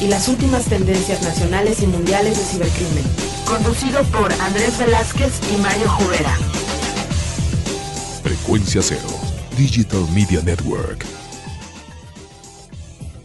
[0.00, 3.04] y las últimas tendencias nacionales y mundiales de cibercrimen.
[3.46, 6.36] Conducido por Andrés Velázquez y Mario Jubera.
[8.22, 9.08] Frecuencia Cero,
[9.56, 11.04] Digital Media Network.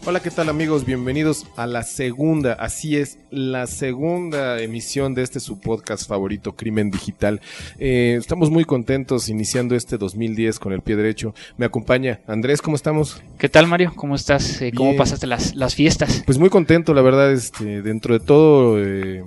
[0.10, 0.88] Hola, ¿qué tal amigos?
[0.88, 6.90] Bienvenidos a la segunda, así es, la segunda emisión de este su podcast favorito, Crimen
[6.90, 7.42] Digital.
[7.78, 11.36] Eh, estamos muy contentos iniciando este 2010 con el pie derecho.
[11.58, 13.22] Me acompaña Andrés, ¿cómo estamos?
[13.38, 13.94] ¿Qué tal Mario?
[13.96, 14.60] ¿Cómo estás?
[14.64, 14.98] Eh, ¿Cómo Bien.
[14.98, 16.24] pasaste las, las fiestas?
[16.26, 19.24] Pues muy contento, la verdad, este, dentro de todo, eh,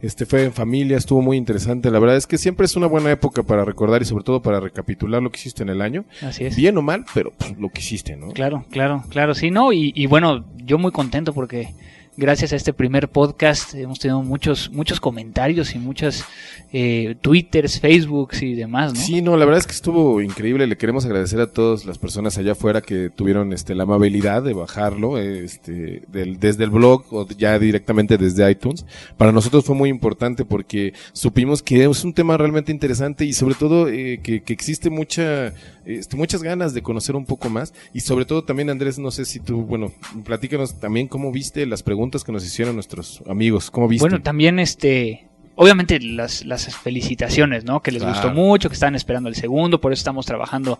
[0.00, 1.90] este fue en familia, estuvo muy interesante.
[1.90, 4.60] La verdad es que siempre es una buena época para recordar y sobre todo para
[4.60, 6.04] recapitular lo que hiciste en el año.
[6.20, 6.56] Así es.
[6.56, 8.28] Bien o mal, pero pues, lo que hiciste, ¿no?
[8.28, 9.72] Claro, claro, claro, sí, ¿no?
[9.72, 11.74] Y, y bueno, yo muy contento porque
[12.16, 16.24] gracias a este primer podcast hemos tenido muchos, muchos comentarios y muchas
[16.72, 19.00] eh, twitters, facebooks y demás, ¿no?
[19.00, 20.66] Sí, no, la verdad es que estuvo increíble.
[20.66, 24.52] Le queremos agradecer a todas las personas allá afuera que tuvieron este, la amabilidad de
[24.52, 28.84] bajarlo este, del, desde el blog o ya directamente desde iTunes.
[29.16, 33.54] Para nosotros fue muy importante porque supimos que es un tema realmente interesante y sobre
[33.54, 35.54] todo eh, que, que existe mucha,
[35.86, 37.72] este, muchas ganas de conocer un poco más.
[37.94, 39.92] Y sobre todo también, Andrés, no sé si tú, bueno,
[40.24, 43.70] platícanos también cómo viste las preguntas que nos hicieron nuestros amigos.
[43.70, 44.02] ¿Cómo viste?
[44.02, 47.80] Bueno, también este, obviamente las, las felicitaciones, ¿no?
[47.80, 48.14] Que les Claro.
[48.14, 50.78] gustó mucho, que están esperando el segundo, por eso estamos trabajando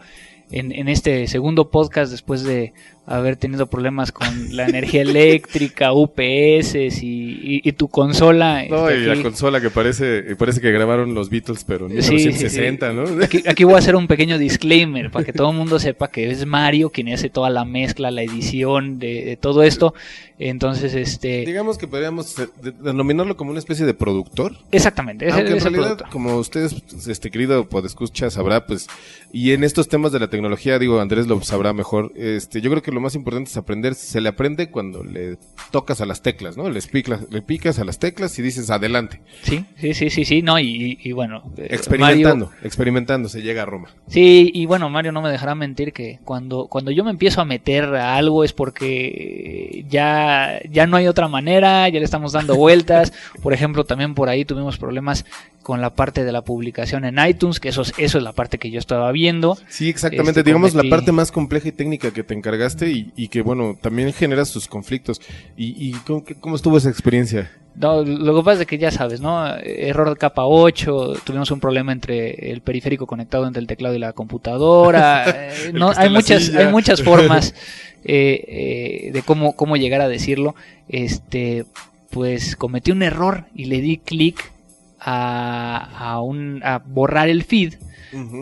[0.51, 2.73] en, en este segundo podcast después de
[3.07, 5.01] haber tenido problemas con la energía
[5.43, 8.65] eléctrica, UPS y, y- y tu consola.
[8.69, 12.19] No, este, y la consola que parece, parece que grabaron los Beatles, pero en Sí,
[12.19, 13.25] sí, 1960, ¿no?
[13.25, 16.31] Aquí, aquí voy a hacer un pequeño disclaimer para que todo el mundo sepa que
[16.31, 19.95] es Mario quien hace toda la mezcla, la edición de, de todo esto.
[20.39, 24.55] Entonces, este, Digamos que podríamos eh, de- denominarlo como una especie de productor.
[24.71, 26.13] Exactamente, ese, Aunque en ese realidad, producto.
[26.13, 28.87] como ustedes, pues, este querido podescucha sabrá, pues,
[29.33, 32.83] y en estos temas de la tecnología, digo, Andrés lo sabrá mejor, este, yo creo
[32.83, 35.39] que lo más importante es aprender, se le aprende cuando le
[35.71, 36.69] tocas a las teclas, ¿no?
[36.71, 39.21] Le picas, le picas a las teclas y dices adelante.
[39.43, 43.63] Sí, sí, sí, sí, sí, no, y, y- bueno, eh, Experimentando, Mario- experimentando, se llega
[43.63, 43.89] a Roma.
[44.07, 47.45] sí, y bueno, Mario no me dejará mentir que cuando, cuando yo me empiezo a
[47.45, 52.57] meter a algo es porque ya, ya no hay otra manera, ya le estamos dando
[52.57, 53.13] vueltas.
[53.43, 55.25] Por ejemplo, también por ahí tuvimos problemas
[55.63, 58.59] con la parte de la publicación en iTunes, que eso es, eso es la parte
[58.59, 59.57] que yo estaba viendo.
[59.69, 60.41] Sí, exactamente.
[60.41, 63.77] Este, Digamos la parte más compleja y técnica que te encargaste y, y que, bueno,
[63.81, 65.21] también genera sus conflictos.
[65.57, 65.93] ¿Y, y
[66.41, 67.51] cómo, estuvo esa experiencia?
[67.75, 69.57] No, lo que pasa es que ya sabes, ¿no?
[69.57, 73.99] Error de capa 8, tuvimos un problema entre el periférico conectado entre el teclado y
[73.99, 75.25] la computadora.
[75.55, 76.61] eh, no, hay muchas, silla.
[76.61, 77.55] hay muchas formas
[78.05, 80.55] eh, eh, de cómo, cómo llegar a decirlo.
[80.89, 81.65] Este,
[82.13, 84.53] pues cometí un error y le di clic
[85.01, 87.75] a, a, un, a borrar el feed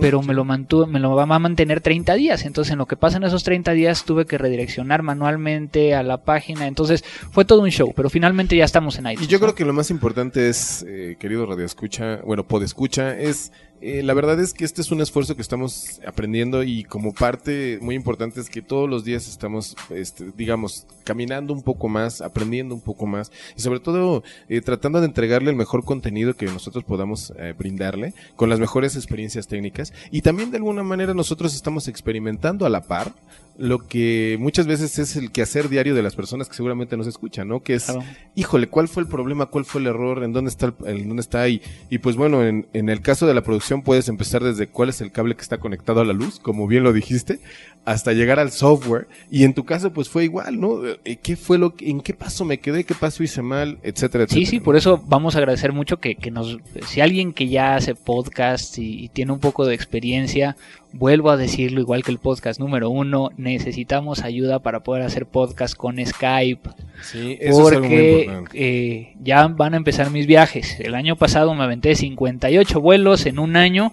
[0.01, 2.45] pero me lo mantuvo, me lo va a mantener 30 días.
[2.45, 6.19] Entonces, en lo que pasa en esos 30 días, tuve que redireccionar manualmente a la
[6.19, 6.67] página.
[6.67, 9.29] Entonces, fue todo un show, pero finalmente ya estamos en Y iTunes.
[9.29, 9.43] yo ¿no?
[9.43, 13.53] creo que lo más importante es, eh, querido Radio Escucha, bueno, Podescucha, es,
[13.83, 17.79] eh, la verdad es que este es un esfuerzo que estamos aprendiendo y como parte
[17.81, 22.75] muy importante es que todos los días estamos, este, digamos, caminando un poco más, aprendiendo
[22.75, 26.85] un poco más y sobre todo eh, tratando de entregarle el mejor contenido que nosotros
[26.85, 31.89] podamos eh, brindarle con las mejores experiencias técnicas y también de alguna manera nosotros estamos
[31.89, 33.15] experimentando a la par
[33.59, 37.49] lo que muchas veces es el quehacer diario de las personas que seguramente nos escuchan,
[37.49, 37.63] ¿no?
[37.63, 38.03] Que es, Claro.
[38.35, 39.47] híjole, ¿cuál fue el problema?
[39.47, 40.25] ¿Cuál fue el error?
[40.25, 40.73] ¿En dónde está?
[40.87, 41.49] El, en dónde está?
[41.49, 44.89] Y, y pues bueno, en, en el caso de la producción puedes empezar desde cuál
[44.89, 47.41] es el cable que está conectado a la luz, como bien lo dijiste,
[47.85, 49.09] hasta llegar al software.
[49.31, 50.81] Y en tu caso pues fue igual, ¿no?
[51.05, 52.85] Eh, ¿Qué fue lo que, en qué paso me quedé?
[52.85, 53.79] ¿Qué paso hice mal?
[53.83, 54.29] Etcétera, etcétera.
[54.29, 57.75] Sí, sí, por eso vamos a agradecer mucho que, que nos, si alguien que ya
[57.77, 60.57] hace podcast y, y tiene un poco de experiencia,
[60.93, 65.75] vuelvo a decirlo igual que el podcast número uno, necesitamos ayuda para poder hacer podcast
[65.77, 66.69] con Skype,
[67.03, 68.51] Sí, eso es algo muy porque importante.
[68.55, 70.79] eh, ya van a empezar mis viajes.
[70.81, 73.93] El año pasado me aventé 58 vuelos en un año,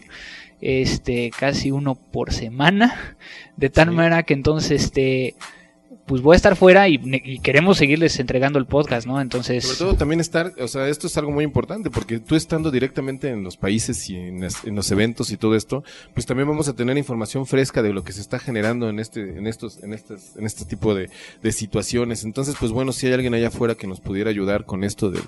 [0.61, 3.15] este, casi uno por semana,
[3.57, 3.95] de tal Sí.
[3.95, 5.35] manera que entonces, este,
[6.07, 9.19] pues voy a estar fuera y, y queremos seguirles entregando el podcast, ¿no?
[9.19, 12.71] Entonces, Sobre todo también estar, o sea, esto es algo muy importante porque tú estando
[12.71, 15.83] directamente en los países y en los eventos y todo esto,
[16.13, 19.37] pues también vamos a tener información fresca de lo que se está generando en este,
[19.37, 21.09] en estos, en estas, en este tipo de,
[21.43, 22.23] de situaciones.
[22.23, 25.23] Entonces, pues bueno, si hay alguien allá afuera que nos pudiera ayudar con esto del,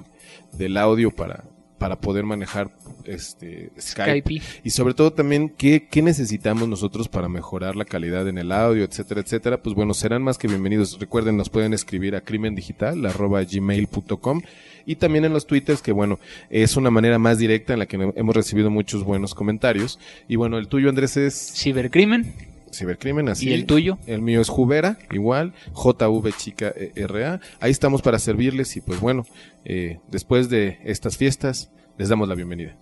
[0.53, 1.43] del audio para,
[1.79, 2.69] para poder manejar
[3.05, 4.21] este Skype.
[4.21, 4.41] Skype.
[4.63, 8.83] Y sobre todo también, ¿qué, ¿qué necesitamos nosotros para mejorar la calidad en el audio,
[8.83, 9.63] etcétera, etcétera?
[9.63, 10.99] Pues bueno, serán más que bienvenidos.
[10.99, 14.41] Recuerden, nos pueden escribir a crimendigital.gmail.com
[14.85, 18.11] y también en los twitters, que bueno, es una manera más directa en la que
[18.15, 19.99] hemos recibido muchos buenos comentarios.
[20.27, 22.33] Y bueno, el tuyo, Andrés, es Cibercrimen.
[22.73, 23.49] Cibercrimen, así.
[23.49, 23.97] ¿Y el tuyo?
[24.07, 27.39] El mío es Jubera, igual, JV Chica eh, RA.
[27.59, 29.25] Ahí estamos para servirles y pues bueno,
[29.65, 32.77] eh, después de estas fiestas, les damos la bienvenida.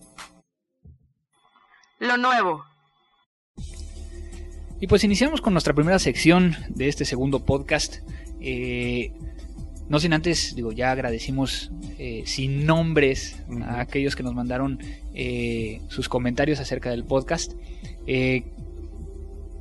[2.00, 2.64] Lo nuevo.
[4.80, 7.98] Y pues iniciamos con nuestra primera sección de este segundo podcast.
[8.40, 9.12] Eh,
[9.90, 14.80] no sin antes, digo, ya agradecimos eh, sin nombres a aquellos que nos mandaron
[15.14, 17.54] eh, sus comentarios acerca del podcast.
[18.06, 18.44] Eh,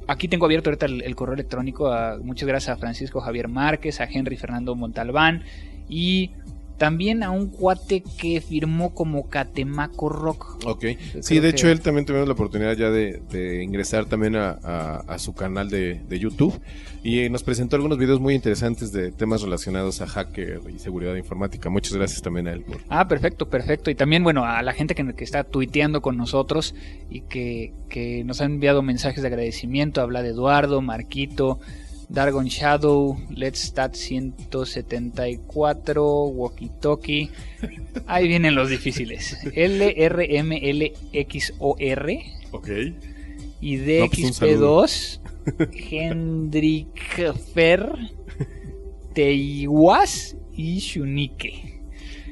[0.07, 1.93] aquí tengo abierto ahorita el, correo electrónico.
[2.23, 5.43] muchas gracias a Francisco Javier Márquez, a Henry Fernando Montalbán
[5.89, 6.31] y
[6.79, 10.59] también a un cuate que firmó como Catemaco Rock.
[10.67, 10.85] Ok.
[11.21, 14.51] Sí, de que- hecho él también tuvimos la oportunidad ya de, de ingresar también a,
[14.63, 16.61] a- a su canal de, de YouTube
[17.03, 21.71] y nos presentó algunos videos muy interesantes de temas relacionados a hacker y seguridad informática.
[21.71, 22.63] Muchas gracias también a él.
[22.63, 23.91] por- Ah, perfecto, perfecto.
[23.91, 26.75] Y también, bueno, a la gente que, que está tuiteando con nosotros
[27.09, 30.01] y que, que nos ha enviado mensajes de agradecimiento.
[30.01, 31.61] Habla de Eduardo, Marquito,
[32.09, 37.31] Dargon Shadow, Let's Stat 174, Walkie Talkie.
[38.07, 39.37] Ahí vienen los difíciles.
[39.55, 40.93] LRMLXOR
[42.53, 42.69] Ok.
[43.61, 44.41] y No, pues.
[44.41, 45.21] DXP2,
[45.91, 46.89] Hendrik
[47.55, 47.93] Fer,
[49.13, 51.81] Teiwas y Shunike.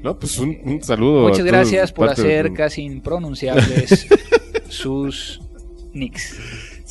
[0.03, 1.29] No, pues un, un saludo.
[1.29, 4.07] Muchas gracias por hacer casi impronunciables
[4.69, 5.41] sus
[5.95, 6.39] nicks.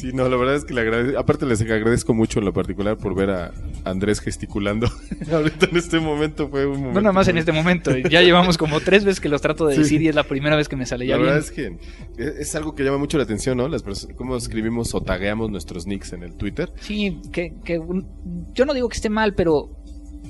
[0.03, 2.97] Sí, no, la verdad es que le agradezco, aparte les agradezco mucho en lo particular
[2.97, 3.51] por ver a
[3.85, 4.87] Andrés gesticulando.
[5.31, 6.93] Ahorita en este momento fue un momento.
[6.95, 9.75] No nada más en este momento, ya llevamos como tres veces que los trato de
[9.75, 9.81] Sí.
[9.83, 11.33] decir y es la primera vez que me sale ya La bien.
[11.33, 11.77] verdad es que
[12.21, 13.69] es, es algo que llama mucho la atención, ¿no?
[13.69, 16.73] Las personas, cómo escribimos o tagueamos nuestros nicks en el Twitter.
[16.81, 18.05] Sí, que, que un-
[18.53, 19.69] yo no digo que esté mal, pero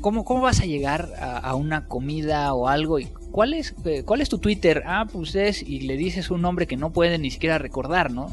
[0.01, 2.99] ¿cómo, cómo vas a llegar a, a una comida o algo?
[2.99, 4.83] y ¿Cuál es, eh, ¿Cuál es tu Twitter?
[4.85, 8.31] Ah, pues es, y le dices un nombre que no pueden ni siquiera recordar, ¿no?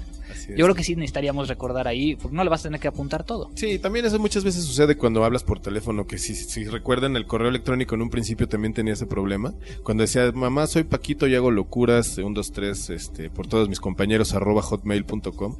[0.56, 3.24] Yo creo que sí necesitaríamos recordar ahí, porque no le vas a tener que apuntar
[3.24, 3.50] todo.
[3.54, 7.26] Sí, también eso muchas veces sucede cuando hablas por teléfono, que si, si recuerdan el
[7.26, 9.54] correo electrónico en un principio también tenía ese problema.
[9.82, 13.80] Cuando decía, mamá, soy Paquito y hago locuras, un, dos, tres, este, por todos mis
[13.80, 15.56] compañeros, arroba hotmail.com.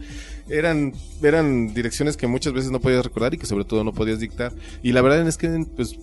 [0.48, 4.20] Eran, eran direcciones que muchas veces no podías recordar y que sobre todo no podías
[4.20, 4.52] dictar.
[4.82, 5.98] Y la verdad es que, pues,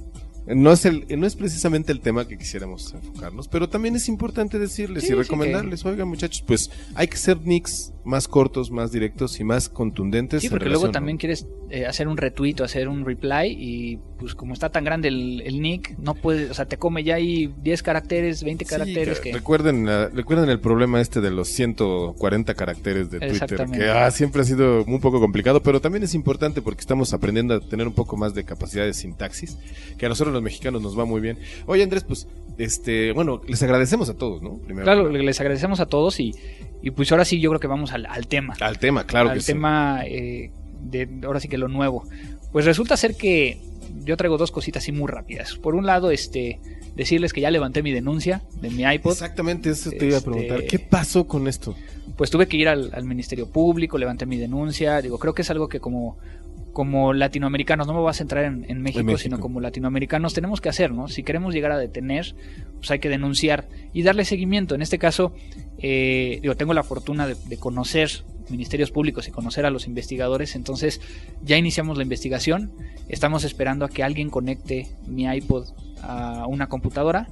[0.47, 4.57] no es, el, no es precisamente el tema que quisiéramos enfocarnos, pero también es importante
[4.59, 8.91] decirles Sí, y sí, recomendarles, oigan muchachos, pues hay que ser nicks más cortos, más
[8.93, 10.41] directos y más contundentes.
[10.41, 14.33] Sí, porque luego también quieres eh, hacer un retweet o hacer un reply y pues
[14.33, 17.53] como está tan grande el, el nick, no puedes, o sea, te come ya ahí
[17.61, 19.37] 10 caracteres, 20 Sí, caracteres que- que...
[19.37, 24.41] recuerden, la- recuerden el problema este de los 140 caracteres de Twitter, que ah, siempre
[24.41, 27.93] ha sido un poco complicado, pero también es importante porque estamos aprendiendo a tener un
[27.93, 29.57] poco más de capacidad de sintaxis,
[29.97, 31.37] que a nosotros los mexicanos nos va muy bien.
[31.65, 34.57] Oye Andrés, pues, este, bueno, les agradecemos a todos, ¿no?
[34.57, 36.33] Primero, Claro, les agradecemos a todos y,
[36.81, 38.55] y pues ahora sí yo creo que vamos al, al tema.
[38.61, 39.53] al tema, claro al que sí.
[39.53, 40.51] tema eh,
[40.81, 42.03] de ahora sí que lo nuevo.
[42.51, 43.59] Pues resulta ser que
[44.03, 45.55] yo traigo dos cositas así muy rápidas.
[45.55, 46.59] Por un lado, este
[46.95, 49.11] decirles que ya levanté mi denuncia de mi iPod.
[49.11, 50.63] Exactamente, eso te iba a Este- preguntar.
[50.65, 51.75] ¿Qué pasó con esto?
[52.15, 54.99] Pues tuve que ir al, al Ministerio Público, levanté mi denuncia.
[55.03, 56.17] Digo, creo que es algo que como
[56.77, 59.17] como latinoamericanos, no me voy a centrar en, en México, México.
[59.17, 61.07] sino como latinoamericanos tenemos que hacer, ¿no?
[61.07, 62.35] Si queremos llegar a detener,
[62.75, 64.75] pues hay que denunciar y darle seguimiento.
[64.75, 65.33] En este caso,
[65.79, 68.11] eh, digo, tengo la fortuna de, de conocer
[68.49, 71.01] ministerios públicos y conocer a los investigadores, entonces
[71.41, 72.71] ya iniciamos la investigación,
[73.09, 75.69] estamos esperando a que alguien conecte mi iPod
[76.03, 77.27] a una computadora.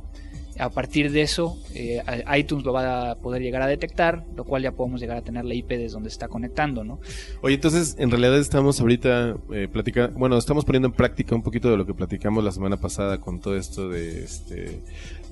[0.58, 2.02] A partir de eso, eh,
[2.38, 5.44] iTunes lo va a poder llegar a detectar, lo cual ya podemos llegar a tener
[5.44, 7.00] la IP desde donde está conectando, ¿no?
[7.42, 11.70] Oye, entonces, en realidad estamos ahorita eh, platicando, bueno, estamos poniendo en práctica un poquito
[11.70, 14.80] de lo que platicamos la semana pasada con todo esto de este,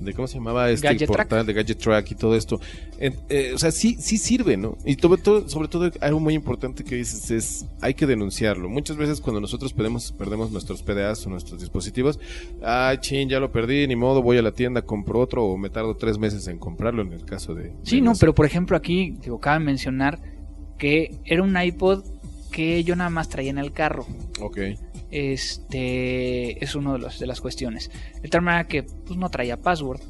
[0.00, 1.46] de cómo se llamaba este Gadget portal Track.
[1.46, 2.60] de Gadget Track y todo esto.
[2.98, 4.76] Eh, o sea, sí, sí sirve, ¿no?
[4.84, 8.68] Y sobre todo, sobre todo, algo muy importante que dices es, hay que denunciarlo.
[8.68, 12.18] Muchas veces cuando nosotros perdemos, perdemos nuestros PDAs o nuestros dispositivos,
[12.62, 15.70] ah, chin, ya lo perdí, ni modo, voy a la tienda, compro otro o me
[15.70, 17.72] tardo tres meses en comprarlo en el caso de...
[17.82, 20.18] Sí, de no, los- pero por ejemplo aquí, digo, cabe mencionar
[20.78, 22.04] que era un iPod
[22.50, 24.06] que yo nada más traía en el carro.
[24.40, 24.58] Ok.
[25.14, 27.88] Este es uno de, los, de las cuestiones.
[28.20, 30.00] De tal manera que pues, no traía password.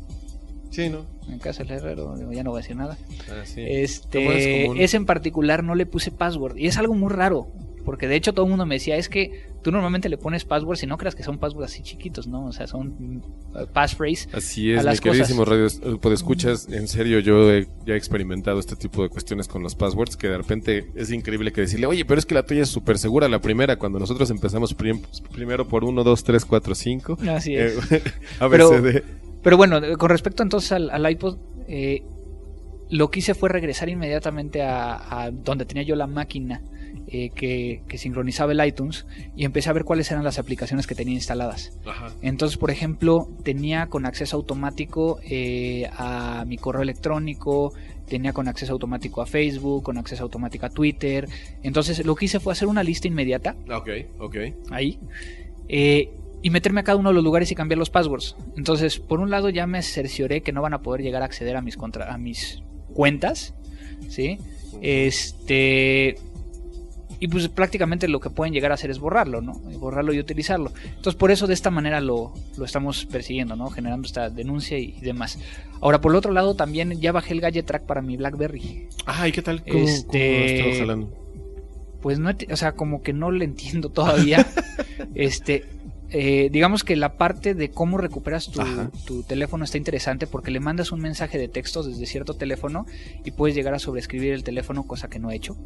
[0.70, 1.04] Sí, ¿no?
[1.28, 2.96] En casa del herrero, digo, ya no voy a decir nada.
[3.30, 3.60] Ah, sí.
[3.60, 6.56] Es Este, ese en particular no le puse password.
[6.56, 7.48] Y es algo muy raro.
[7.84, 10.82] Porque de hecho todo el mundo me decía, es que tú normalmente le pones passwords
[10.82, 12.46] y no creas que son passwords así chiquitos, ¿no?
[12.46, 13.22] O sea, son
[13.54, 14.28] uh, passphrase.
[14.32, 15.80] Así a es, mi las queridísimo cosas.
[15.82, 19.74] radio escuchas, en serio yo he, ya he experimentado este tipo de cuestiones con los
[19.74, 22.68] passwords que de repente es increíble que decirle, oye, pero es que la tuya es
[22.70, 27.18] súper segura la primera, cuando nosotros empezamos prim- primero por 1, 2, 3, 4, 5.
[27.28, 27.76] Así es.
[28.40, 28.70] a, Pero-.
[29.42, 31.36] Pero bueno, eh, con respecto entonces al, al iPod,
[31.68, 32.02] eh,
[32.90, 36.62] lo que hice fue regresar inmediatamente a, a donde tenía yo la máquina
[37.08, 39.06] eh, que, que sincronizaba el iTunes
[39.36, 41.72] y empecé a ver cuáles eran las aplicaciones que tenía instaladas.
[42.22, 47.72] Entonces, por ejemplo, tenía con acceso automático eh, a mi correo electrónico,
[48.08, 51.28] tenía con acceso automático a Facebook, con acceso automático a Twitter.
[51.62, 54.36] Entonces, lo que hice fue hacer una lista inmediata Ok, ok.
[54.70, 54.98] ahí
[55.68, 56.10] eh,
[56.42, 58.36] y meterme a cada uno de los lugares y cambiar los passwords.
[58.56, 61.56] Entonces, por un lado ya me cercioré que no van a poder llegar a acceder
[61.56, 63.54] a mis contra a mis cuentas,
[64.08, 64.38] ¿sí?
[64.82, 66.16] Este
[67.20, 69.60] y pues prácticamente lo que pueden llegar a hacer es borrarlo, ¿no?
[69.70, 70.72] Y Borrarlo y utilizarlo.
[70.84, 73.70] Entonces, por eso de esta manera lo, lo estamos persiguiendo, ¿no?
[73.70, 75.38] Generando esta denuncia y, demás.
[75.80, 78.88] Ahora, por el otro lado, también ya bajé el Gadget Track para mi BlackBerry.
[79.06, 79.62] Ay, ¿qué tal?
[79.62, 81.24] ¿Cómo, Este- cómo está jalando?
[82.00, 84.46] pues no, o sea, como que no le entiendo todavía.
[85.14, 85.64] este,
[86.16, 88.48] eh, digamos que la parte de cómo recuperas
[89.04, 92.86] tu, teléfono está interesante porque le mandas un mensaje de texto desde cierto teléfono
[93.24, 95.56] y puedes llegar a sobreescribir el teléfono, cosa que no he hecho.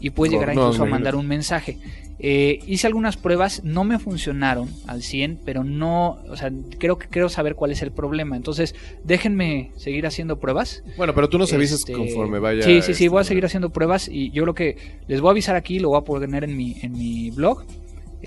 [0.00, 1.78] Y puedes No, llegar a no, incluso a mandar un mensaje.
[2.20, 7.08] Eh, hice algunas pruebas, no me funcionaron al 100, pero no, o sea, creo que
[7.08, 8.36] quiero saber cuál es el problema.
[8.36, 10.84] Entonces, déjenme seguir haciendo pruebas.
[10.96, 12.62] Bueno, pero tú nos avisas Este, conforme vaya.
[12.62, 14.76] Sí, sí, sí, voy a este, seguir haciendo pruebas y yo lo que
[15.08, 17.64] les voy a avisar aquí, lo voy a poner en mi, en mi blog,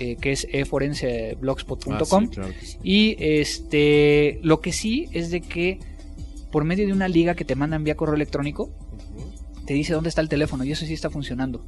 [0.00, 1.94] eh, que es eforenseblogspot.com.
[1.94, 2.78] ah, sí, claro que sí.
[2.82, 5.78] Y este, lo que sí es de que
[6.50, 8.70] por medio de una liga que te mandan vía correo electrónico,
[9.66, 11.64] te dice dónde está el teléfono y eso sí está funcionando.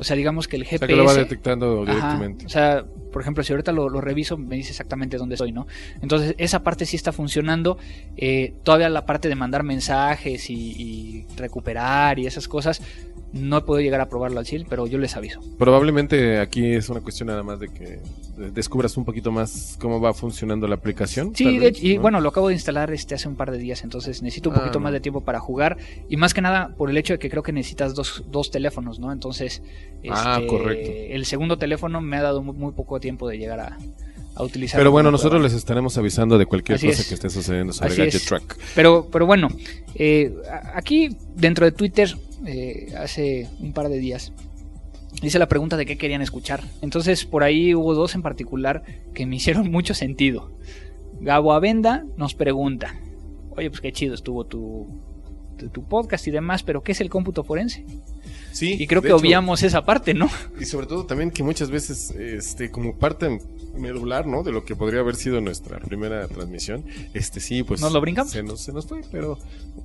[0.00, 0.86] O sea, digamos que el O sea, GPS...
[0.92, 2.46] que lo va detectando Ajá, directamente.
[2.46, 5.66] o sea, por ejemplo, si ahorita lo, lo reviso, me dice exactamente dónde estoy, ¿no?
[6.02, 7.78] Entonces, esa parte sí está funcionando.
[8.16, 12.80] Eh, todavía la parte de mandar mensajes y, y recuperar y esas cosas,
[13.32, 15.40] no he podido llegar a probarlo al 100, pero yo les aviso.
[15.58, 18.00] Probablemente aquí es una cuestión nada más de que
[18.54, 21.34] descubras un poquito más cómo va funcionando la aplicación.
[21.34, 22.02] Sí, vez, y ¿no?
[22.02, 24.60] bueno, lo acabo de instalar este hace un par de días, entonces necesito un Ah,
[24.60, 24.84] poquito no.
[24.84, 25.76] más de tiempo para jugar.
[26.08, 28.98] Y más que nada por el hecho de que creo que necesitas dos, dos teléfonos,
[28.98, 29.12] ¿no?
[29.12, 29.62] Entonces,
[30.10, 30.90] Ah, este, correcto.
[31.14, 33.76] el segundo teléfono me ha dado muy, muy poco tiempo de llegar a,
[34.36, 34.78] a utilizar.
[34.78, 37.08] Pero bueno, nosotros les estaremos avisando de cualquier Así cosa es.
[37.08, 38.24] que esté sucediendo sobre Así Gadget es.
[38.24, 38.56] Track.
[38.76, 39.48] Pero, pero bueno,
[39.96, 40.32] eh,
[40.74, 42.14] aquí dentro de Twitter,
[42.46, 44.32] eh, hace un par de días,
[45.22, 46.62] hice la pregunta de qué querían escuchar.
[46.82, 48.82] Entonces, por ahí hubo dos en particular
[49.14, 50.52] que me hicieron mucho sentido.
[51.20, 53.00] Gabo Avenda nos pregunta,
[53.50, 54.86] oye, pues qué chido estuvo tu,
[55.56, 57.84] tu, tu podcast y demás, pero ¿qué es el cómputo forense?
[58.52, 60.28] Sí, Y creo que hecho, obviamos esa parte, ¿no?
[60.60, 63.38] Y sobre todo también que muchas veces, este, como parte
[63.78, 64.42] medular, ¿no?
[64.42, 67.80] De lo que podría haber sido nuestra primera transmisión, este sí, pues.
[67.80, 68.32] ¿Nos lo brincamos?
[68.32, 69.38] Se nos, se nos fue, pero,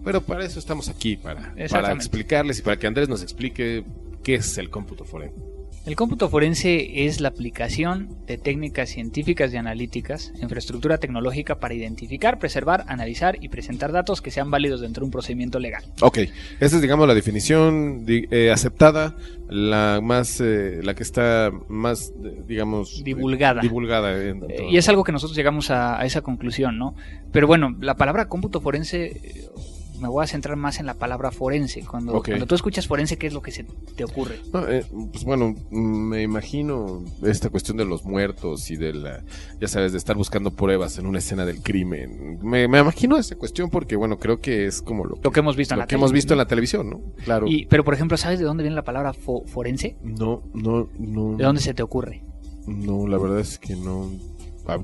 [0.04, 3.84] pero para eso estamos aquí, para, para explicarles y para que Andrés nos explique
[4.24, 5.53] qué es el cómputo forense.
[5.86, 12.40] El cómputo forense es la aplicación de técnicas científicas y analíticas, infraestructura tecnológica para identificar,
[12.40, 15.84] preservar, analizar y presentar datos que sean válidos dentro de un procedimiento legal.
[16.00, 16.20] Ok,
[16.62, 19.18] esa es, digamos, la definición eh, aceptada,
[19.50, 22.14] la más, eh, la que está más,
[22.48, 23.60] digamos, Divulgada.
[23.60, 24.24] eh, divulgada.
[24.24, 26.96] en Eh, y es algo que nosotros llegamos a, a esa conclusión, ¿no?
[27.34, 29.50] Pero bueno, la palabra cómputo forense,
[30.00, 31.82] me voy a centrar más en la palabra forense.
[31.86, 32.28] Cuando, Ok.
[32.30, 33.64] cuando tú escuchas forense, ¿qué es lo que se
[33.96, 34.40] te ocurre?
[34.52, 39.24] No, eh, pues bueno, me imagino esta cuestión de los muertos y de la,
[39.62, 42.40] ya sabes, de estar buscando pruebas en una escena del crimen.
[42.42, 45.56] Me, me imagino esa cuestión porque, bueno, creo que es como lo, Lo que hemos
[45.56, 47.02] visto en la que hemos visto en la televisión, ¿no?
[47.24, 47.48] Claro.
[47.48, 49.98] Y, pero por ejemplo, ¿sabes de dónde viene la palabra fo- forense?
[50.04, 51.36] No, no, no.
[51.38, 52.24] ¿De dónde se te ocurre?
[52.68, 54.10] No, la verdad es que no.
[54.68, 54.80] Ah,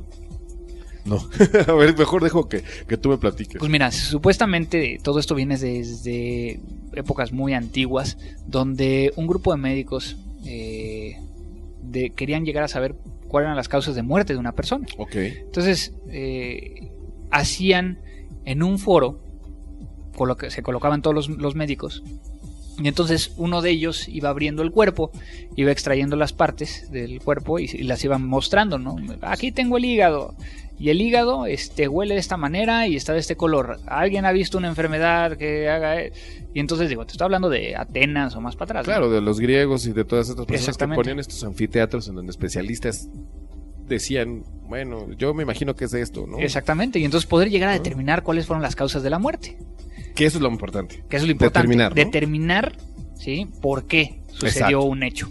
[1.09, 1.29] no.
[1.67, 3.57] A ver, mejor dejo que, que tú me platiques.
[3.59, 6.59] Pues mira, supuestamente todo esto viene desde
[6.93, 11.17] épocas muy antiguas, donde un grupo de médicos eh,
[11.83, 12.95] de- querían llegar a saber
[13.27, 14.87] cuáles eran las causas de muerte de una persona.
[14.97, 15.15] ok.
[15.15, 16.89] Entonces, eh,
[17.31, 17.99] hacían
[18.45, 19.19] en un foro,
[20.15, 22.03] coloca- se colocaban todos los, los médicos,
[22.81, 25.11] y entonces uno de ellos iba abriendo el cuerpo,
[25.57, 28.95] iba extrayendo las partes del cuerpo y, y las iban mostrando, ¿no?
[29.21, 30.33] Aquí tengo el hígado.
[30.79, 33.79] Y el hígado este, huele de esta manera y está de este color.
[33.85, 36.01] ¿Alguien ha visto una enfermedad que haga...?
[36.01, 36.13] e-?
[36.53, 38.87] Y entonces digo, te estoy hablando de Atenas o más para atrás.
[38.87, 38.93] ¿no?
[38.93, 42.31] Claro, de los griegos y de todas estas personas que ponían estos anfiteatros en donde
[42.31, 43.09] especialistas
[43.87, 46.39] decían, bueno, yo me imagino que es esto, ¿no?
[46.39, 46.97] Exactamente.
[46.99, 49.57] Y entonces poder llegar a determinar cuáles fueron las causas de la muerte.
[50.15, 51.03] Que eso es lo importante.
[51.09, 51.67] Que eso es lo importante.
[51.67, 51.95] Determinar, ¿no?
[51.95, 52.77] Determinar,
[53.15, 53.47] ¿sí?
[53.61, 54.83] ¿Por qué sucedió Exacto.
[54.83, 55.29] un hecho?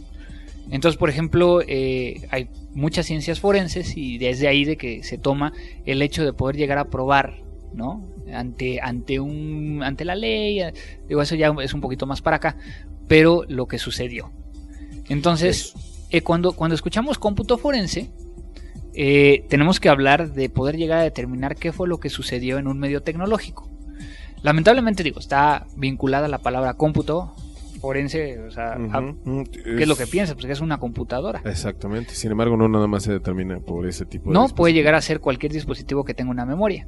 [0.70, 5.52] Entonces, por ejemplo, eh, hay muchas ciencias forenses y desde ahí de que se toma
[5.86, 8.06] el hecho de poder llegar a probar, ¿no?
[8.32, 10.74] Ante, ante, un, ante la ley, eh,
[11.08, 12.56] digo, eso ya es un poquito más para acá,
[13.06, 14.30] pero lo que sucedió.
[15.08, 15.74] Entonces,
[16.10, 18.10] eh, cuando, cuando escuchamos cómputo forense,
[18.94, 22.66] eh, tenemos que hablar de poder llegar a determinar qué fue lo que sucedió en
[22.66, 23.68] un medio tecnológico.
[24.42, 27.34] Lamentablemente, digo, está vinculada la palabra cómputo
[27.80, 28.76] forense, o sea.
[29.52, 30.34] ¿qué es lo que piensas?
[30.34, 31.40] Pues que es una computadora.
[31.44, 32.14] Exactamente.
[32.14, 34.34] Sin embargo, no nada más se determina por ese tipo de.
[34.34, 36.86] No puede llegar a ser cualquier dispositivo que tenga una memoria.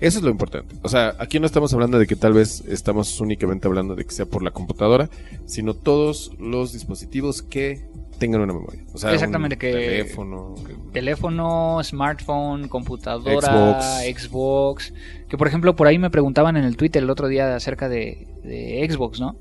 [0.00, 0.74] Eso es lo importante.
[0.82, 4.10] O sea, aquí no estamos hablando de que tal vez estamos únicamente hablando de que
[4.10, 5.10] sea por la computadora,
[5.44, 7.86] sino todos los dispositivos que
[8.18, 8.82] tengan una memoria.
[8.94, 10.54] O sea, Exactamente, un que- teléfono.
[10.94, 14.94] Teléfono, smartphone, computadora, Xbox.
[15.28, 18.26] Que por ejemplo, por ahí me preguntaban en el Twitter el otro día acerca de,
[18.44, 19.36] de Xbox, ¿no?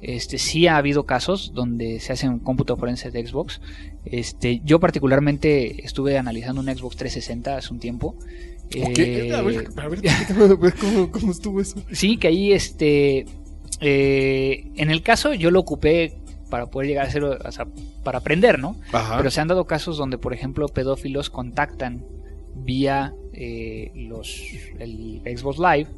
[0.00, 3.60] Este, sí ha habido casos donde se hacen cómputo forense de Xbox.
[4.04, 8.14] Este, yo particularmente estuve analizando un Xbox 360 hace un tiempo.
[8.70, 10.00] Eh, A ver, a ver,
[10.60, 11.82] ver, ¿cómo, cómo estuvo eso?
[11.90, 13.26] Sí, que ahí, este,
[13.80, 16.14] eh, en el caso yo lo ocupé
[16.50, 17.66] para poder llegar a ser, o sea,
[18.04, 18.76] para aprender, ¿no?
[18.92, 19.16] Ajá.
[19.18, 22.04] Pero se han dado casos donde, por ejemplo, pedófilos contactan
[22.54, 24.42] vía eh, los,
[24.78, 25.88] el Xbox Live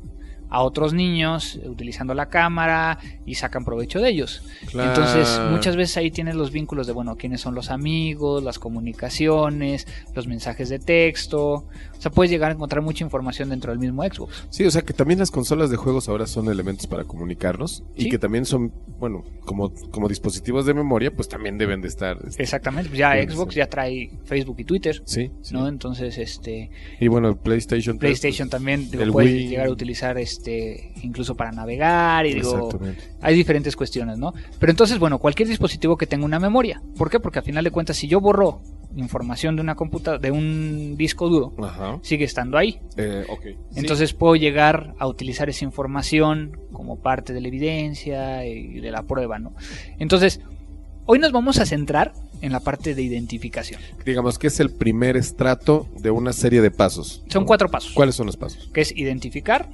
[0.50, 4.42] a otros niños utilizando la cámara y sacan provecho de ellos.
[4.74, 9.86] Entonces, muchas veces ahí tienes los vínculos de, bueno, quiénes son los amigos, las comunicaciones,
[10.14, 11.66] los mensajes de texto.
[12.00, 14.46] O sea, puedes llegar a encontrar mucha información dentro del mismo Xbox.
[14.48, 18.08] Sí, o sea que también las consolas de juegos ahora son elementos para comunicarnos y
[18.08, 22.16] que también son, bueno, como, como dispositivos de memoria, pues también deben de estar.
[22.26, 25.52] este, Exactamente, pues ya Xbox ya trae Facebook y Twitter, Sí, sí.
[25.52, 25.68] ¿no?
[25.68, 27.98] Entonces, este, Y bueno, PlayStation.
[27.98, 29.48] pues, PlayStation también digo, el puedes Wii.
[29.48, 33.02] llegar a utilizar este incluso para navegar y digo Exactamente.
[33.20, 34.32] hay diferentes cuestiones, ¿no?
[34.58, 36.80] Pero entonces, bueno, cualquier dispositivo que tenga una memoria.
[36.96, 37.20] ¿Por qué?
[37.20, 38.62] Porque a final de cuentas, si yo borro
[38.96, 41.98] información de una computa de un disco duro, Ajá.
[42.02, 42.80] sigue estando ahí.
[42.96, 43.24] Eh.
[43.42, 43.56] Sí.
[43.76, 49.02] Entonces puedo llegar a utilizar esa información como parte de la evidencia y de la
[49.04, 49.54] prueba, ¿no?
[49.98, 50.40] Entonces,
[51.06, 53.80] hoy nos vamos a centrar en la parte de identificación.
[54.04, 57.22] digamos que es el primer estrato de una serie de pasos.
[57.28, 57.92] Son cuatro pasos.
[57.92, 58.70] ¿Cuáles son los pasos?
[58.72, 59.68] Que es identificar,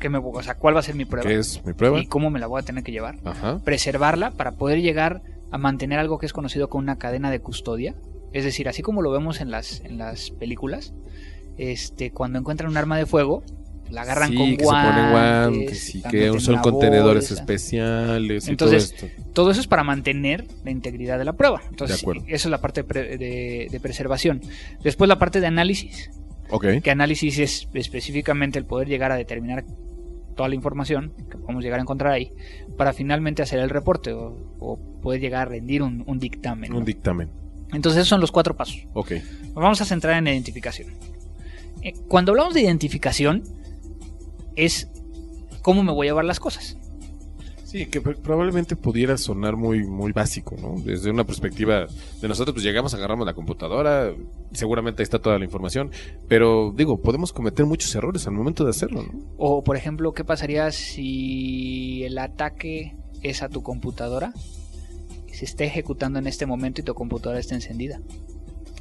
[0.00, 2.00] que me, o sea, cuál va a ser mi prueba ¿Qué es mi prueba?
[2.00, 3.16] y cómo me la voy a tener que llevar.
[3.24, 3.60] Ajá.
[3.64, 7.94] preservarla para poder llegar a mantener algo que es conocido como una cadena de custodia.
[8.32, 10.94] Es decir, así como lo vemos en las, en las películas,
[11.58, 13.42] este, cuando encuentran un arma de fuego,
[13.90, 17.34] la agarran sí, con que guantes, se ponen guantes y que una contenedores bolsa.
[17.34, 19.22] especiales y Entonces, todo esto.
[19.32, 21.60] Todo eso es para mantener la integridad de la prueba.
[21.68, 22.22] Entonces, De acuerdo.
[22.28, 24.40] eso es la parte de, de preservación.
[24.84, 26.10] Después la parte de análisis,
[26.50, 26.66] Ok.
[26.82, 29.64] que análisis es específicamente el poder llegar a determinar
[30.40, 32.32] toda la información que podemos llegar a encontrar ahí
[32.78, 36.70] para finalmente hacer el reporte o, o poder llegar a rendir un, un dictamen.
[36.72, 36.78] ¿no?
[36.78, 37.28] Un dictamen.
[37.74, 38.86] Entonces esos son los cuatro pasos.
[38.94, 39.12] Ok.
[39.48, 40.88] Nos vamos a centrar en identificación.
[41.82, 43.42] Eh, Cuando hablamos de identificación
[44.56, 44.88] es
[45.60, 46.78] cómo me voy a llevar las cosas.
[47.70, 50.74] Sí, que pr- probablemente pudiera sonar muy, muy básico, ¿no?
[50.82, 51.86] Desde una perspectiva
[52.20, 54.12] de nosotros, pues llegamos, agarramos la computadora,
[54.52, 55.92] seguramente ahí está toda la información,
[56.26, 59.12] pero digo, podemos cometer muchos errores al momento de hacerlo, ¿no?
[59.38, 64.32] O por ejemplo, ¿qué pasaría si el ataque es a tu computadora?
[65.32, 68.00] Se está ejecutando en este momento y tu computadora está encendida.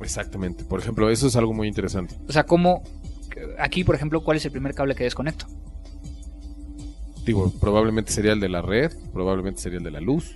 [0.01, 0.63] Exactamente.
[0.65, 2.15] Por ejemplo, eso es algo muy interesante.
[2.27, 2.81] O sea, ¿cómo...
[3.59, 5.45] Aquí, por ejemplo, ¿cuál es el primer cable que desconecto?
[7.29, 10.35] Digo, probablemente sería el de la red, probablemente sería el de la luz.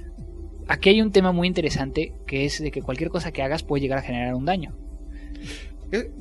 [0.67, 3.81] Aquí hay un tema muy interesante que es de que cualquier cosa que hagas puede
[3.81, 4.75] llegar a generar un daño.
[5.91, 6.11] Eh,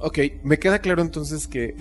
[0.00, 1.76] ok, me queda claro entonces que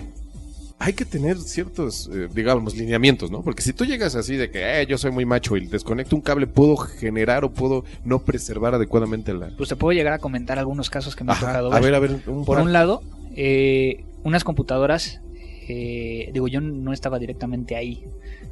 [0.79, 3.41] hay que tener ciertos, eh, digamos, lineamientos, ¿no?
[3.41, 6.21] Porque si tú llegas así de que eh, yo soy muy macho y desconecto un
[6.21, 9.49] cable, puedo generar o puedo no preservar adecuadamente la...
[9.57, 11.99] Pues te puedo llegar a comentar algunos casos que me Ajá, tocado a ver, a
[11.99, 12.63] ver, un Por par.
[12.63, 13.03] un lado,
[13.35, 15.19] eh, unas computadoras,
[15.67, 18.05] eh, digo, yo no estaba directamente ahí,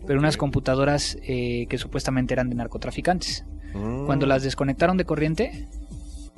[0.05, 3.45] pero unas computadoras eh, que supuestamente eran de narcotraficantes.
[3.73, 4.05] Mm.
[4.05, 5.67] Cuando las desconectaron de corriente,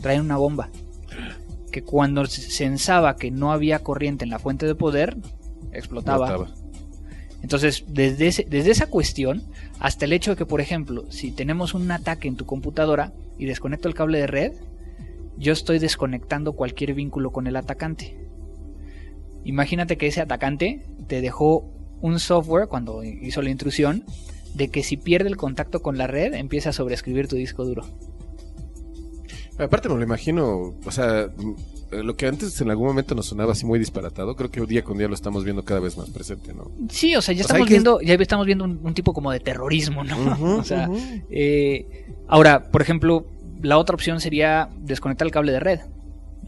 [0.02, 0.70] traen una bomba.
[1.72, 5.18] Que cuando se sensaba que no había corriente en la fuente de poder,
[5.74, 6.28] explotaba.
[6.30, 6.68] Explotaba.
[7.44, 9.44] Entonces, desde, ese- desde esa cuestión
[9.80, 13.46] hasta el hecho de que, por ejemplo, si tenemos un ataque en tu computadora y
[13.46, 14.54] desconecto el cable de red,
[15.38, 18.18] yo estoy desconectando cualquier vínculo con el atacante.
[19.48, 21.66] Imagínate que ese atacante te dejó
[22.02, 24.04] un software cuando hizo la intrusión
[24.54, 27.86] de que si pierde el contacto con la red empieza a sobreescribir tu disco duro.
[29.58, 33.54] Aparte me lo imagino, o sea, mm, lo que antes en algún momento nos sonaba
[33.54, 36.54] así muy disparatado, creo que día con día lo estamos viendo cada vez más presente,
[36.54, 36.70] ¿no?
[36.90, 39.14] Sí, o sea, ya O sea, estamos que- viendo, ya estamos viendo un, un tipo
[39.14, 40.16] como de terrorismo, ¿no?
[40.60, 40.90] O sea.
[41.32, 43.26] Eh, ahora, por ejemplo,
[43.62, 45.80] la otra opción sería desconectar el cable de red,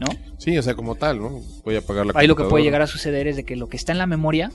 [0.00, 0.06] ¿no?
[0.38, 1.40] Sí, o sea, como tal, ¿no?
[1.64, 3.68] Voy a apagar la Ahí lo que puede llegar a suceder es de que lo
[3.68, 4.50] que está en la memoria,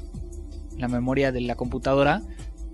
[0.78, 2.24] la memoria de la computadora,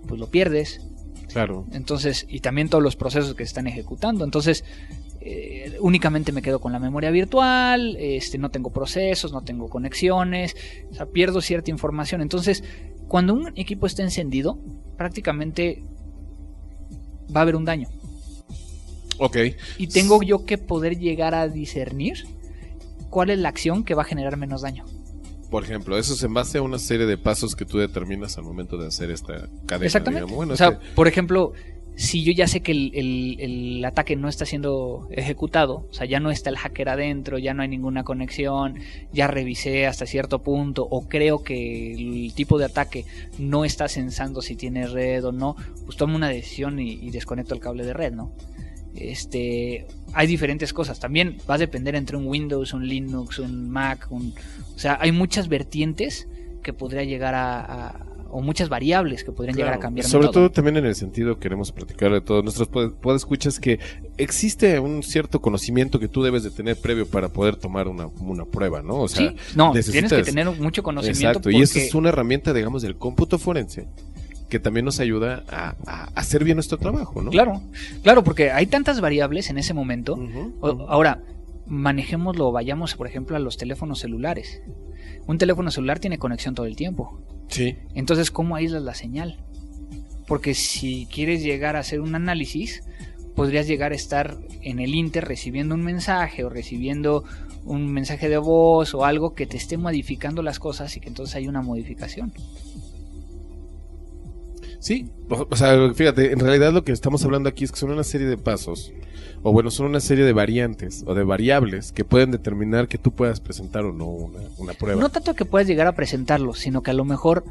[0.08, 0.80] pues lo pierdes.
[1.28, 1.66] Claro.
[1.72, 4.24] Entonces, y también todos los procesos que se están ejecutando.
[4.24, 4.64] Entonces,
[5.20, 10.56] eh, únicamente me quedo con la memoria virtual, este, no tengo procesos, no tengo conexiones,
[10.90, 12.22] o sea, pierdo cierta información.
[12.22, 12.64] Entonces,
[13.06, 14.58] cuando un equipo está encendido,
[14.96, 15.82] prácticamente
[17.34, 17.88] va a haber un daño.
[19.18, 19.36] Ok.
[19.78, 22.24] Y tengo yo que poder llegar a discernir
[23.12, 24.84] cuál es la acción que va a generar menos daño.
[25.50, 28.44] Por ejemplo, eso es en base a una serie de pasos que tú determinas al
[28.44, 29.86] momento de hacer esta cadena.
[29.86, 30.32] Exactamente.
[30.32, 31.52] Bueno, o sea, que- por ejemplo,
[31.94, 36.06] si yo ya sé que el, el- el ataque no está siendo ejecutado, o sea,
[36.06, 38.76] ya no está el hacker adentro, ya no hay ninguna conexión,
[39.12, 43.04] ya revisé hasta cierto punto, o creo que el tipo de ataque
[43.38, 47.52] no está censando si tiene red o no, pues tomo una decisión y, y desconecto
[47.54, 48.32] el cable de red, ¿no?
[48.94, 51.00] Este, hay diferentes cosas.
[51.00, 54.34] También va a depender entre un Windows, un Linux, un Mac, un,
[54.74, 56.28] o sea, hay muchas vertientes
[56.62, 60.06] que podría llegar a, a- o muchas variables que podrían llegar a cambiar.
[60.06, 62.66] Sobre todo también en el sentido, queremos platicar de todos nuestros
[63.16, 63.78] escuchas que
[64.16, 68.46] existe un cierto conocimiento que tú debes de tener previo para poder tomar una, una
[68.46, 69.00] prueba, ¿no?
[69.00, 71.28] O sea, sí, no, tienes necesitas- que tener mucho conocimiento.
[71.28, 73.86] Exacto, y eso porque- es una herramienta, digamos, del cómputo forense
[74.52, 77.30] que también nos ayuda a, a hacer bien nuestro trabajo, ¿no?
[77.30, 77.62] Claro,
[78.02, 80.18] claro, porque hay tantas variables en ese momento.
[80.88, 81.22] Ahora,
[81.64, 84.60] manejémoslo, vayamos, por ejemplo, a los teléfonos celulares.
[85.26, 87.18] Un teléfono celular tiene conexión todo el tiempo.
[87.48, 89.38] Sí, Entonces, ¿cómo aíslas la señal?
[90.26, 92.82] Porque si quieres llegar a hacer un análisis,
[93.34, 97.24] podrías llegar a estar en el Inter recibiendo un mensaje o recibiendo
[97.64, 101.36] un mensaje de voz o algo que te esté modificando las cosas y que entonces
[101.36, 102.34] hay una modificación.
[104.82, 107.92] Sí, o, o sea, fíjate, en realidad lo que estamos hablando aquí es que son
[107.92, 108.92] una serie de pasos,
[109.44, 113.12] o bueno, son una serie de variantes o de variables que pueden determinar que tú
[113.12, 115.00] puedas presentar o no una, una prueba.
[115.00, 117.44] No tanto que puedas llegar a presentarlo, sino que a lo mejor,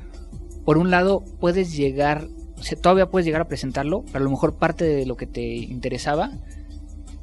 [0.66, 4.30] por un lado, puedes llegar, o sea, todavía puedes llegar a presentarlo, pero a lo
[4.30, 6.32] mejor parte de lo que te interesaba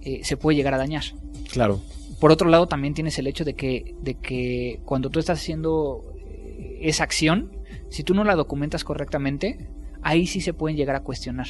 [0.00, 1.04] eh, se puede llegar a dañar.
[1.52, 1.82] Claro,
[2.18, 6.14] Por otro lado, también tienes el hecho de que, de que cuando tú estás haciendo
[6.16, 7.52] eh, esa acción,
[7.90, 9.68] si tú no la documentas correctamente,
[10.02, 11.46] ahí sí se pueden llegar a cuestionar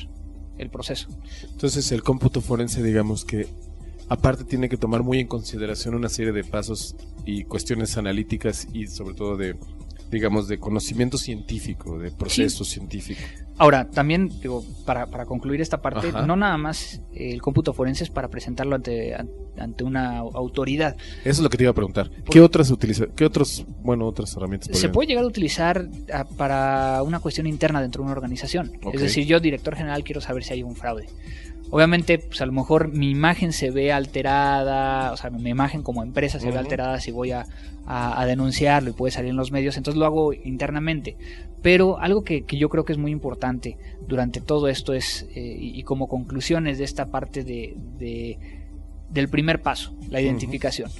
[0.59, 1.09] el proceso.
[1.51, 3.47] entonces el cómputo forense, digamos que
[4.09, 8.87] aparte tiene que tomar muy en consideración una serie de pasos y cuestiones analíticas y
[8.87, 9.57] sobre todo de,
[10.11, 13.21] digamos, de conocimiento científico, de proceso científico.
[13.61, 16.25] Ahora, también, digo, para, para concluir esta parte, Ajá.
[16.25, 20.97] no nada más eh, el cómputo forense es para presentarlo ante, an- ante una autoridad.
[21.23, 22.09] Eso es lo que te iba a preguntar.
[22.31, 27.03] ¿Qué otras utiliza, qué otros, bueno, otras herramientas Se puede llegar a utilizar ah, para
[27.03, 28.71] una cuestión interna dentro de una organización.
[28.93, 31.07] Es decir, yo, director general, quiero saber si hay un fraude.
[31.71, 36.03] Obviamente, pues a lo mejor mi imagen se ve alterada, o sea, mi imagen como
[36.03, 37.45] empresa se ve alterada si voy a,
[37.87, 41.17] a- a denunciarlo y puede salir en los medios, entonces lo hago internamente.
[41.61, 43.77] Pero algo que, que yo creo que es muy importante
[44.07, 48.39] durante todo esto es, eh, y y como conclusiones de esta parte de, de-
[49.11, 50.91] del primer paso, la identificación.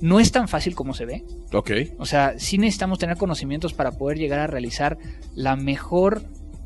[0.00, 3.92] No es tan fácil como se ve, Ok, o sea, sí necesitamos tener conocimientos para
[3.92, 4.98] poder llegar a realizar
[5.34, 6.22] la mejor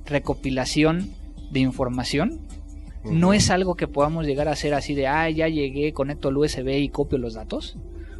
[0.07, 1.11] recopilación
[1.51, 2.40] de información.
[3.12, 6.37] No es algo que podamos llegar a hacer así de, ah, ya llegué, conecto al
[6.37, 7.77] USB y copio los datos.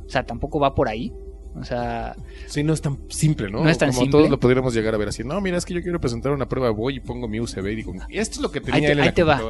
[0.07, 1.13] O sea, tampoco va por ahí.
[1.59, 2.15] O sea,
[2.47, 3.65] Sí, no es tan simple, ¿no?
[3.65, 4.19] No es tan Como simple.
[4.19, 5.25] todos lo podríamos llegar a ver así.
[5.25, 7.75] No, mira, es que yo quiero presentar una prueba, voy y pongo mi USB y
[7.77, 9.41] digo, esto es lo que tenía Ahí te- él en ahí la te va.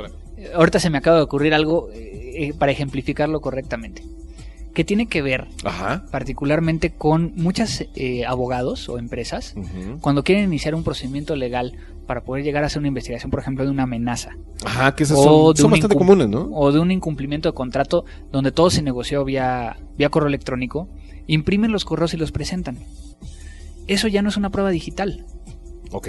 [0.54, 4.02] ahorita se me acaba de ocurrir algo eh, eh, para ejemplificarlo correctamente.
[4.74, 6.04] Que tiene que ver Ajá.
[6.10, 7.84] particularmente con muchos
[8.26, 9.54] abogados o empresas
[10.00, 11.74] cuando quieren iniciar un procedimiento legal
[12.06, 14.36] para poder llegar a hacer una investigación, por ejemplo, de una amenaza.
[14.64, 16.48] Ajá, que esas son, son bastante comunes, ¿no?
[16.52, 20.88] o de un incumplimiento de contrato donde todo se negoció vía, vía correo electrónico,
[21.26, 22.78] imprimen los correos y los presentan.
[23.88, 25.24] Eso ya no es una prueba digital.
[25.92, 26.08] Ok.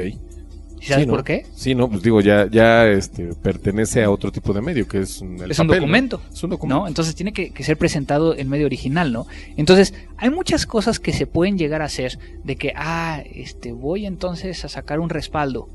[0.81, 1.13] ¿Y ¿Sabes Sí, ¿no?
[1.13, 1.45] por qué?
[1.55, 5.21] Sí, no, pues digo, ya, ya este, pertenece a otro tipo de medio, que es
[5.21, 5.87] un, el es un papel, ¿no?
[5.87, 6.21] documento.
[6.31, 6.81] Es un documento.
[6.81, 6.87] ¿no?
[6.87, 9.27] Entonces tiene que, que ser presentado en medio original, ¿no?
[9.57, 14.05] Entonces, hay muchas cosas que se pueden llegar a hacer de que, ah, este, voy
[14.05, 15.69] entonces a sacar un respaldo.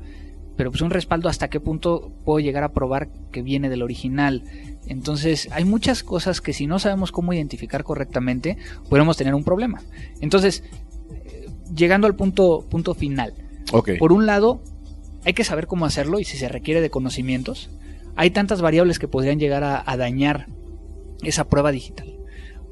[0.55, 4.43] Pero pues un respaldo hasta qué punto puedo llegar a probar que viene del original.
[4.87, 8.57] Entonces, hay muchas cosas que si no sabemos cómo identificar correctamente,
[8.89, 9.81] podemos tener un problema.
[10.21, 10.63] Entonces,
[11.25, 13.33] eh, llegando al punto, punto final.
[13.71, 13.91] Ok.
[13.99, 14.61] Por un lado,
[15.25, 17.69] hay que saber cómo hacerlo y si se requiere de conocimientos.
[18.15, 20.47] Hay tantas variables que podrían llegar a, a dañar
[21.23, 22.13] esa prueba digital.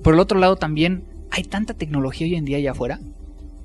[0.02, 3.00] Por el otro lado, también hay tanta tecnología hoy en día allá afuera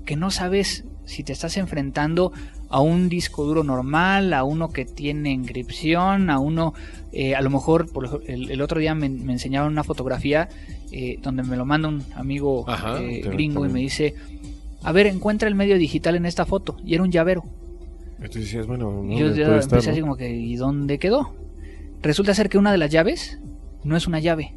[0.09, 2.33] que no sabes si te estás enfrentando
[2.71, 6.73] a un disco duro normal, a uno que tiene encripción, a uno,
[7.13, 10.49] eh, a lo mejor, por el, el otro día me, me enseñaron una fotografía
[10.91, 14.15] eh, donde me lo manda un amigo Ajá, eh, gringo y me dice,
[14.83, 16.79] a ver, encuentra el medio digital en esta foto.
[16.85, 17.45] Y era un llavero.
[18.19, 21.35] Entonces decías, bueno, no yo ya empecé así como que, ¿y dónde quedó?
[22.03, 23.39] Resulta ser que una de las llaves
[23.85, 24.55] no es una llave,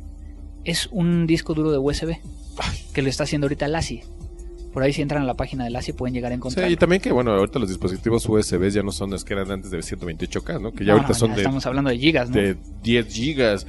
[0.64, 2.18] es un disco duro de USB
[2.94, 4.02] que lo está haciendo ahorita LASI.
[4.74, 6.72] Por ahí si entran a la página de LASI pueden llegar a Sí, encontrar.
[6.72, 9.70] y también que, bueno, ahorita los dispositivos USB ya no son los que eran antes
[9.70, 10.72] de 128K, ¿no?
[10.72, 12.36] Que ya ahorita son de, Estamos hablando de gigas, ¿no?
[12.38, 13.68] de 10 gigas.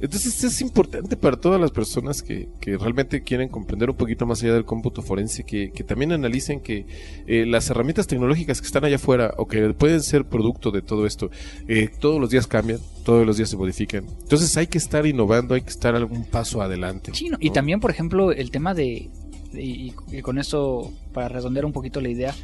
[0.00, 4.42] Entonces es importante para todas las personas que, que realmente quieren comprender un poquito más
[4.42, 6.86] allá del cómputo forense, que, que también analicen que
[7.26, 11.06] eh, las herramientas tecnológicas que están allá afuera o que pueden ser producto de todo
[11.06, 11.30] esto,
[11.68, 14.04] eh, todos los días cambian, todos los días se modifican.
[14.22, 17.12] Entonces hay que estar innovando, hay que estar algún paso adelante.
[17.14, 19.10] Sí, no, Y también, por ejemplo, el tema de,
[19.52, 22.34] de- y, y con esto, para redondear un poquito la idea.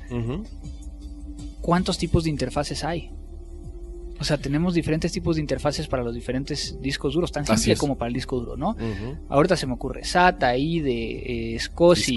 [1.60, 3.10] ¿cuántos tipos de interfaces hay?
[4.20, 7.96] O sea, tenemos diferentes tipos de interfaces para los diferentes discos duros, tan simple como
[7.98, 8.76] para el disco duro, ¿no?
[9.28, 12.16] Ahorita se me ocurre SATA, IDE, eh, SCSI,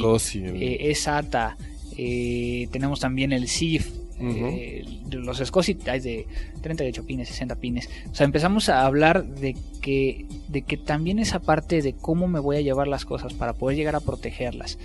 [0.56, 1.58] eh, eSATA,
[1.98, 6.28] eh, tenemos también el SIF, eh, los SCSI hay de
[6.62, 7.90] 38 pines, 60 pines.
[8.12, 12.40] O sea, empezamos a hablar de que, de que también esa parte de cómo me
[12.40, 14.78] voy a llevar las cosas para poder llegar a protegerlas,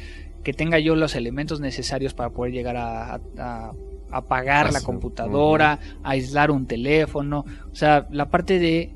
[0.45, 3.73] que tenga yo los elementos necesarios para poder llegar a, a- a
[4.17, 8.93] apagar la computadora, aislar un teléfono, o sea, la parte de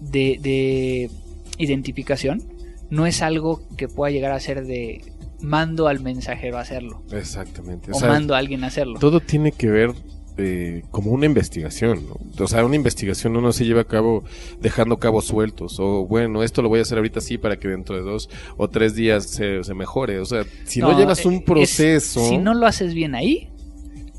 [0.00, 1.10] de, de
[1.58, 2.42] identificación
[2.90, 7.90] no es algo que pueda llegar a ser de mando al mensajero a hacerlo Exactamente.
[7.92, 8.98] o, O sea, mando a alguien a hacerlo.
[8.98, 9.92] todo tiene que ver
[10.38, 12.44] eh, como una investigación, ¿no?
[12.44, 14.24] O sea, una investigación no se lleva a cabo
[14.60, 17.96] dejando cabos sueltos, o bueno, esto lo voy a hacer ahorita sí para que dentro
[17.96, 20.18] de dos o tres días se, se mejore.
[20.20, 22.28] O sea, si no, llevas eh, un es- proceso...
[22.28, 23.48] si no lo haces bien ahí,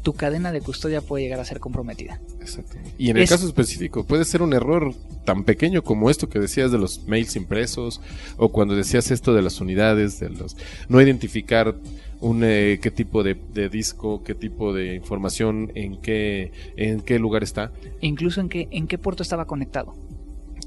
[0.04, 2.20] tu cadena de custodia puede llegar a ser comprometida.
[2.42, 2.94] Exactamente.
[2.98, 4.94] Y en el Es- caso específico, puede ser un error
[5.26, 8.00] tan pequeño como esto que decías de los mails impresos,
[8.38, 10.56] o cuando decías esto de las unidades, de los
[10.88, 11.76] no identificar
[12.20, 17.20] un eh, qué tipo de, de disco, qué tipo de información, en qué, en qué
[17.20, 17.72] lugar está.
[18.02, 19.96] Incluso en qué, en qué puerto estaba conectado.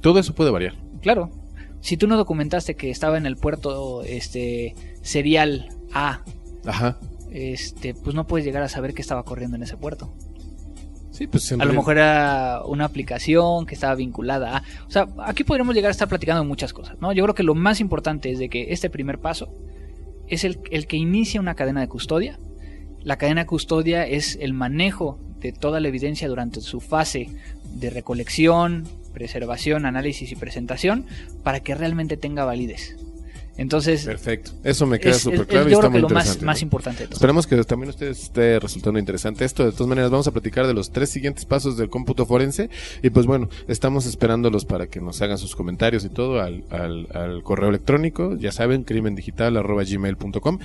[0.00, 0.74] Todo eso puede variar.
[1.02, 1.30] Claro,
[1.80, 6.22] si tú no documentaste que estaba en el puerto este serial A,
[6.64, 6.98] Ajá.
[7.30, 10.12] este, pues no puedes llegar a saber qué estaba corriendo en ese puerto.
[11.10, 14.62] Sí, pues A lo mejor era una aplicación que estaba vinculada a...
[14.86, 17.12] O sea, aquí podríamos llegar a estar platicando de muchas cosas, ¿no?
[17.12, 19.52] Yo creo que lo más importante es de que este primer paso
[20.30, 22.38] es el, el que inicia una cadena de custodia.
[23.02, 27.28] La cadena de custodia es el manejo de toda la evidencia durante su fase
[27.74, 31.06] de recolección, preservación, análisis y presentación
[31.42, 32.96] para que realmente tenga validez.
[33.56, 34.52] Entonces, Perfecto.
[34.64, 36.46] Eso me queda es, es- súper es claro y yo está muy lo más, interesante.
[36.46, 36.64] más ¿no?
[36.64, 37.12] importante de.
[37.14, 39.64] Esperemos que también a ustedes esté resultando interesante esto.
[39.64, 42.70] De todas maneras, vamos a platicar de los tres siguientes pasos del cómputo forense.
[43.02, 47.08] Y pues bueno, estamos esperándolos para que nos hagan sus comentarios y todo al, al,
[47.12, 48.34] al correo electrónico.
[48.36, 50.58] Ya saben, crimendigital.gmail.com.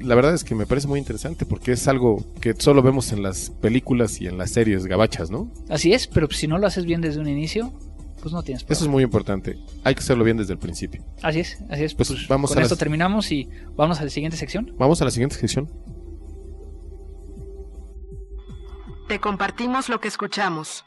[0.00, 3.22] La verdad es que me parece muy interesante porque es algo que solo vemos en
[3.22, 5.50] las películas y en las series gabachas, ¿no?
[5.68, 7.72] Así es, pero si no lo haces bien desde un inicio,
[8.20, 8.84] pues no tienes Eso problema.
[8.86, 9.58] es muy importante.
[9.84, 11.04] Hay que hacerlo bien desde el principio.
[11.22, 11.94] Así es, así es.
[11.94, 14.74] Pues Pues, vamos con a esto las- terminamos y vamos a la siguiente sección.
[14.78, 15.70] Vamos a la siguiente sección.
[19.08, 20.84] Te compartimos lo que escuchamos.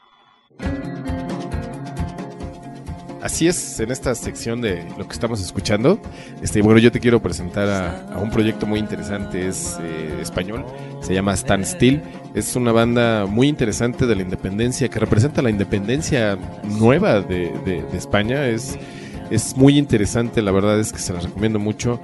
[3.22, 6.00] Así es, en esta sección de lo que estamos escuchando,
[6.42, 10.66] este, bueno, yo te quiero presentar a, un proyecto muy interesante, es eh, español,
[11.02, 12.02] se llama Stand Still,
[12.34, 18.48] es una banda muy interesante de la independencia, que representa la independencia nueva de, España,
[18.48, 18.76] es,
[19.30, 22.02] es muy interesante, la verdad es que se la recomiendo mucho,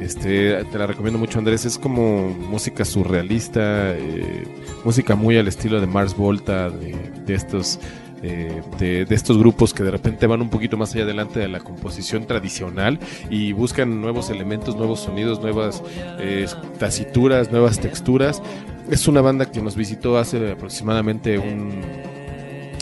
[0.00, 4.44] este, te la recomiendo mucho Andrés, es como música surrealista, eh,
[4.82, 7.78] música muy al estilo de Mars Volta, de estos
[8.26, 11.48] eh, de, de estos grupos que de repente van un poquito más allá adelante de
[11.48, 15.82] la composición tradicional y buscan nuevos elementos, nuevos sonidos, nuevas
[16.18, 16.46] eh,
[16.78, 18.42] tasituras, nuevas texturas.
[18.90, 21.80] Es una banda que nos visitó hace aproximadamente un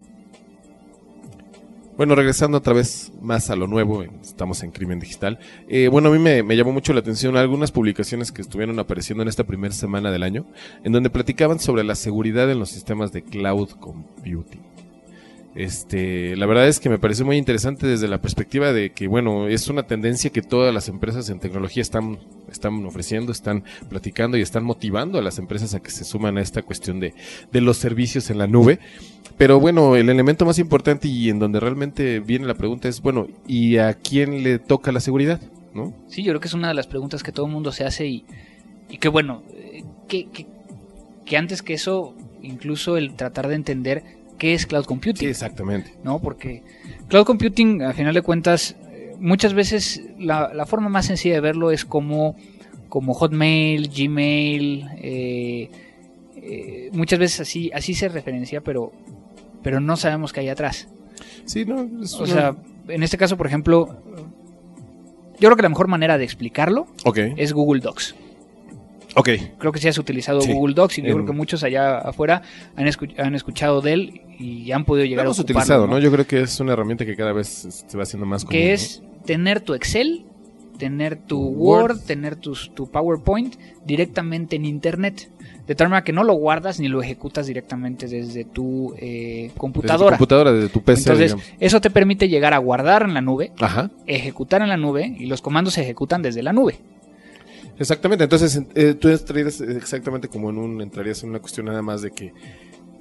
[1.97, 5.39] Bueno, regresando otra vez más a lo nuevo, estamos en Crimen Digital.
[5.67, 9.21] Eh, bueno, a mí me, me llamó mucho la atención algunas publicaciones que estuvieron apareciendo
[9.21, 10.45] en esta primera semana del año,
[10.83, 14.70] en donde platicaban sobre la seguridad en los sistemas de cloud computing.
[15.53, 19.47] Este, la verdad es que me pareció muy interesante desde la perspectiva de que, bueno,
[19.47, 24.41] es una tendencia que todas las empresas en tecnología están, están ofreciendo, están platicando y
[24.41, 27.13] están motivando a las empresas a que se suman a esta cuestión de,
[27.51, 28.79] de los servicios en la nube.
[29.37, 33.27] Pero bueno, el elemento más importante y en donde realmente viene la pregunta es, bueno,
[33.45, 35.41] ¿y a quién le toca la seguridad?
[35.73, 35.93] ¿No?
[36.07, 38.07] Sí, yo creo que es una de las preguntas que todo el mundo se hace
[38.07, 38.25] y,
[38.89, 40.47] y que bueno, eh, que, que,
[41.25, 45.19] que antes que eso, incluso el tratar de entender qué es cloud computing.
[45.19, 45.93] Sí, exactamente.
[46.03, 46.17] ¿no?
[46.17, 46.63] Porque
[47.09, 51.41] cloud computing, a final de cuentas, eh, muchas veces la, la forma más sencilla de
[51.41, 52.35] verlo es como,
[52.89, 55.69] como Hotmail, Gmail, eh,
[56.37, 58.91] eh, muchas veces así, así se referencia, pero,
[59.61, 60.87] pero no sabemos qué hay atrás.
[61.45, 62.55] Sí, no, es O una- sea,
[62.87, 63.95] en este caso, por ejemplo,
[65.39, 66.87] yo creo que la mejor manera de explicarlo
[67.37, 68.15] es Google Docs.
[69.15, 69.29] Ok.
[69.57, 71.97] Creo que si has utilizado Sí, Google Docs y yo en- creo que muchos allá
[71.99, 72.41] afuera
[72.75, 75.87] han, escu- han escuchado de él y han podido Lo llegar hemos a ocuparlo, utilizado,
[75.87, 75.93] ¿no?
[75.93, 75.99] ¿no?
[75.99, 77.47] Yo creo que es una herramienta que cada vez
[77.87, 78.59] se va haciendo más común.
[78.59, 78.73] que ¿no?
[78.73, 80.25] es tener tu Excel,
[80.77, 81.91] tener tu Word.
[81.91, 85.29] Word, tener tus- tu PowerPoint directamente en Internet.
[85.67, 89.49] De tal manera que no lo guardas ni lo ejecutas directamente desde tu eh, Desde
[89.53, 90.17] tu computadora.
[90.17, 91.53] computadora, desde tu PC, Entonces, digamos.
[91.59, 93.91] eso te permite llegar a guardar en la nube, Ajá.
[94.07, 96.79] ejecutar en la nube y los comandos se ejecutan desde la nube.
[97.81, 102.01] Exactamente, entonces eh, tú entrarías exactamente como en un, entrarías en una cuestión nada más
[102.03, 102.31] de que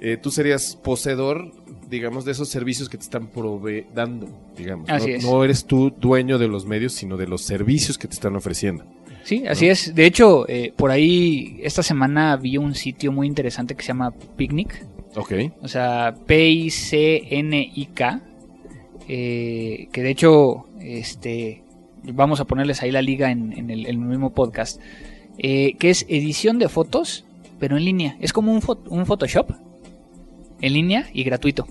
[0.01, 1.51] eh, tú serías poseedor,
[1.87, 4.89] digamos, de esos servicios que te están prove- dando, digamos.
[4.89, 5.23] Así no, es.
[5.23, 8.83] no eres tú dueño de los medios, sino de los servicios que te están ofreciendo.
[9.23, 9.93] Sí, así es.
[9.93, 14.11] De hecho, eh, por ahí esta semana vi un sitio muy interesante que se llama
[14.35, 14.83] Picnic.
[15.15, 15.33] Ok.
[15.61, 18.21] O sea, P-I-C-N-I-K.
[19.07, 21.63] eh, que de hecho, este,
[22.03, 24.79] vamos a ponerles ahí la liga en, en el, el mismo podcast.
[25.37, 27.25] eh, que es edición de fotos,
[27.59, 28.17] pero en línea.
[28.19, 29.51] Es como un, un Photoshop.
[30.61, 31.65] En línea y gratuito.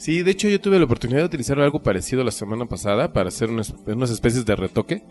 [0.00, 3.28] Sí, de hecho yo tuve la oportunidad de utilizar algo parecido la semana pasada para
[3.28, 5.02] hacer unas, unas especies de retoque.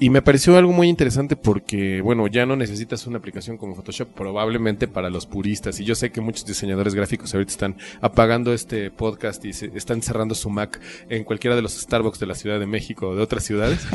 [0.00, 4.08] Y me pareció algo muy interesante porque, bueno, ya no necesitas una aplicación como Photoshop
[4.08, 5.78] probablemente para los puristas.
[5.78, 10.02] Y yo sé que muchos diseñadores gráficos ahorita están apagando este podcast y se, están
[10.02, 13.22] cerrando su Mac en cualquiera de los Starbucks de la Ciudad de México o de
[13.22, 13.86] otras ciudades,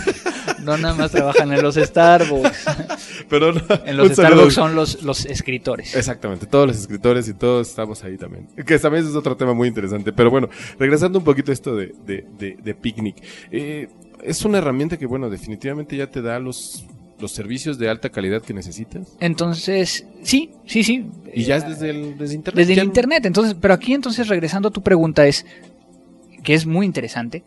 [0.64, 2.64] No nada más trabajan en los Starbucks.
[3.28, 5.94] pero no, En los Starbucks son los, los escritores.
[5.94, 8.46] Exactamente, todos los escritores y todos estamos ahí también.
[8.66, 10.12] Que también es otro tema muy interesante.
[10.12, 13.16] Pero bueno, regresando un poquito a esto de, de, de, de Picnic.
[13.50, 13.88] eh,
[14.22, 16.84] es una herramienta que, bueno, definitivamente ya te da los,
[17.18, 19.16] los servicios de alta calidad que necesitas.
[19.18, 21.06] Entonces, sí, sí, sí.
[21.32, 22.58] Y ya es desde el, desde internet.
[22.58, 23.26] Desde el internet.
[23.26, 25.46] Entonces, pero aquí entonces regresando a tu pregunta es,
[26.42, 27.44] que es muy interesante,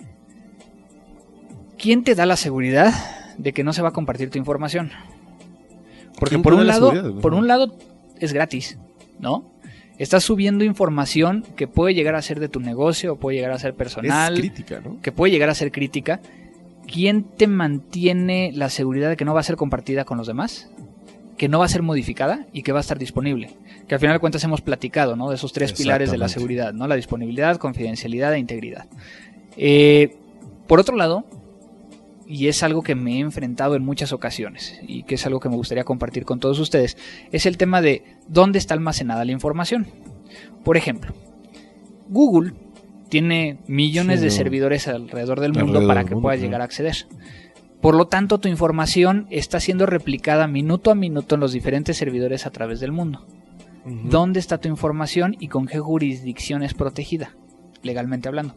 [1.78, 2.94] ¿quién te da la seguridad
[3.38, 4.92] de que no se va a compartir tu información?
[6.20, 7.76] Porque ¿Quién por un la lado, por un lado
[8.20, 8.78] es gratis,
[9.20, 9.52] ¿no?
[9.98, 13.76] Estás subiendo información que puede llegar a ser de tu negocio puede llegar a ser
[13.76, 15.00] personal, Es crítica, ¿no?
[15.02, 16.20] que puede llegar a ser crítica.
[16.92, 20.70] ¿Quién te mantiene la seguridad de que no va a ser compartida con los demás?
[21.38, 23.50] que no va a ser modificada y que va a estar disponible.
[23.88, 25.30] Que al final de cuentas hemos platicado, ¿no?
[25.30, 26.88] De esos tres pilares de la seguridad, ¿no?
[26.88, 28.86] La disponibilidad, confidencialidad e integridad.
[29.58, 30.16] Eh,
[30.68, 31.26] por otro lado,
[32.34, 35.50] y es algo que me he enfrentado en muchas ocasiones y que es algo que
[35.50, 36.98] me gustaría compartir con todos ustedes,
[37.32, 39.86] es el tema de dónde está almacenada la información.
[40.64, 41.14] Por ejemplo,
[42.10, 42.54] Google
[43.08, 46.64] tiene millones Sí, de servidores alrededor del Alrededor mundo para que mundo, puedas llegar a
[46.64, 47.06] acceder.
[47.82, 52.48] Por lo tanto, tu información está siendo replicada minuto a minuto en los diferentes servidores
[52.48, 53.28] a través del mundo.
[53.86, 57.36] ¿Dónde está tu información y con qué jurisdicción es protegida?
[57.84, 58.56] Legalmente hablando.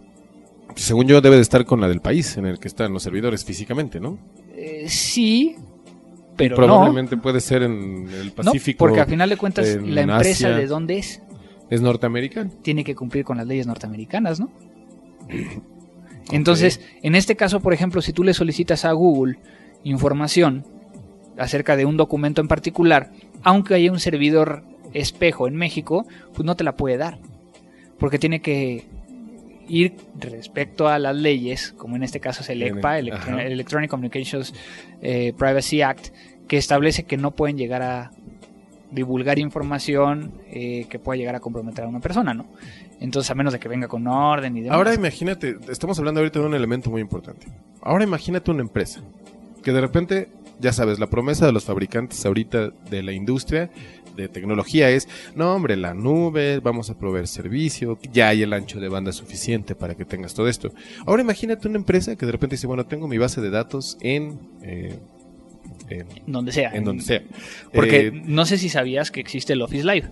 [0.74, 3.44] Según yo, debe de estar con la del país en el que están los servidores
[3.44, 4.18] físicamente, ¿no?
[4.54, 5.56] Eh, sí,
[6.36, 8.28] pero Probablemente puede ser en el.
[8.28, 8.78] No, Pacífico.
[8.78, 10.56] porque al final de cuentas en la empresa Asia.
[10.56, 11.22] de dónde es.
[11.70, 12.50] Es norteamericano.
[12.62, 14.50] tiene que cumplir con las leyes norteamericanas, ¿no?
[16.30, 19.38] Entonces, en este caso, por ejemplo, si tú le solicitas a Google
[19.82, 20.64] información
[21.38, 23.10] acerca de un documento en particular,
[23.42, 24.62] aunque haya un servidor
[24.92, 27.18] espejo en México, pues no te la puede dar.
[27.98, 28.86] Porque tiene que
[29.68, 33.42] ir respecto a las leyes, como en este caso es el ECPA, el ajá.
[33.42, 34.54] Electronic Communications
[35.02, 36.08] eh, Privacy Act,
[36.48, 38.10] que establece que no pueden llegar a
[38.90, 42.46] divulgar información eh, que pueda llegar a comprometer a una persona, ¿no?
[43.00, 44.76] Entonces, a menos de que venga con orden y demás.
[44.76, 47.48] Ahora imagínate, estamos hablando ahorita de un elemento muy importante.
[47.82, 49.00] Ahora imagínate una empresa
[49.62, 50.28] que de repente,
[50.60, 53.70] ya sabes, la promesa de los fabricantes ahorita de la industria
[54.16, 58.80] de tecnología es, no hombre, la nube, vamos a proveer servicio, ya hay el ancho
[58.80, 60.72] de banda suficiente para que tengas todo esto.
[61.06, 64.38] Ahora imagínate una empresa que de repente dice, bueno, tengo mi base de datos en...
[64.62, 64.98] eh,
[65.88, 66.70] en, donde sea.
[66.72, 67.22] en donde sea.
[67.72, 70.10] Porque Eh, no sé si sabías que existe el Office Live.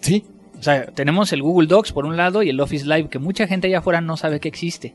[0.00, 0.24] sí,
[0.58, 3.46] O sea, tenemos el Google Docs por un lado y el Office Live, que mucha
[3.46, 4.94] gente allá afuera no sabe que existe.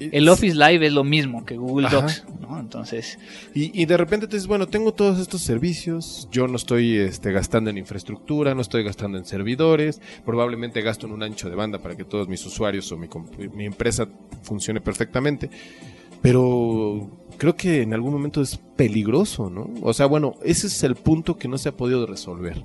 [0.00, 2.02] El Office Live es lo mismo que Google Ajá.
[2.02, 2.58] Docs, ¿no?
[2.58, 3.18] Entonces,
[3.54, 7.32] Y, y de repente te dices, bueno, tengo todos estos servicios, yo no estoy este,
[7.32, 11.78] gastando en infraestructura, no estoy gastando en servidores, probablemente gasto en un ancho de banda
[11.78, 14.08] para que todos mis usuarios o mi, empresa
[14.42, 15.50] funcione perfectamente,
[16.22, 19.70] pero creo que en algún momento es peligroso, ¿no?
[19.82, 22.64] O sea, bueno, ese es el punto que no se ha podido resolver.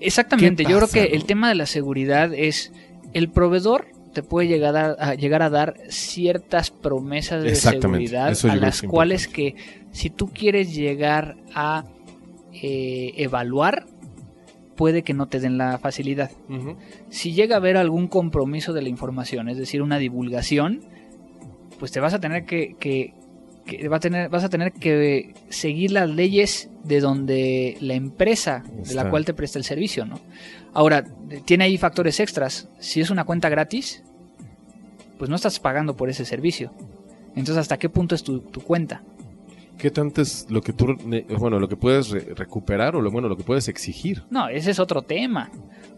[0.00, 1.14] exactamente, ¿Qué yo creo que no?
[1.16, 2.72] el tema de la seguridad es
[3.12, 7.50] el proveedor te puede llegar a, a llegar a dar ciertas promesas de
[7.98, 9.54] seguridad a las cuales que
[9.92, 11.84] si tú quieres llegar a
[12.54, 13.86] eh, evaluar
[14.76, 16.30] puede que no te den la facilidad.
[17.10, 20.80] si llega a haber algún compromiso de la información, es decir, una divulgación,
[21.78, 23.12] pues te vas a tener que, que-
[23.66, 28.62] que va a tener, vas a tener que seguir las leyes de donde la empresa
[28.88, 30.20] de la cual te presta el servicio, ¿no?
[30.74, 31.04] Ahora,
[31.44, 32.68] tiene ahí factores extras.
[32.78, 34.02] Si es una cuenta gratis,
[35.18, 36.72] pues no estás pagando por ese servicio.
[37.30, 39.02] Entonces, ¿hasta qué punto es tu, tu cuenta?
[39.78, 40.96] ¿Qué tanto es lo que tú,
[41.38, 44.22] bueno, lo que puedes re- recuperar o lo bueno, lo que puedes exigir?
[44.30, 45.50] No, ese es otro tema.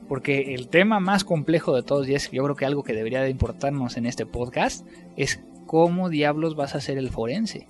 [0.08, 3.22] Porque el tema más complejo de todos, y es yo creo que algo que debería
[3.22, 7.66] de importarnos en este podcast, es cómo diablos vas a hacer el forense.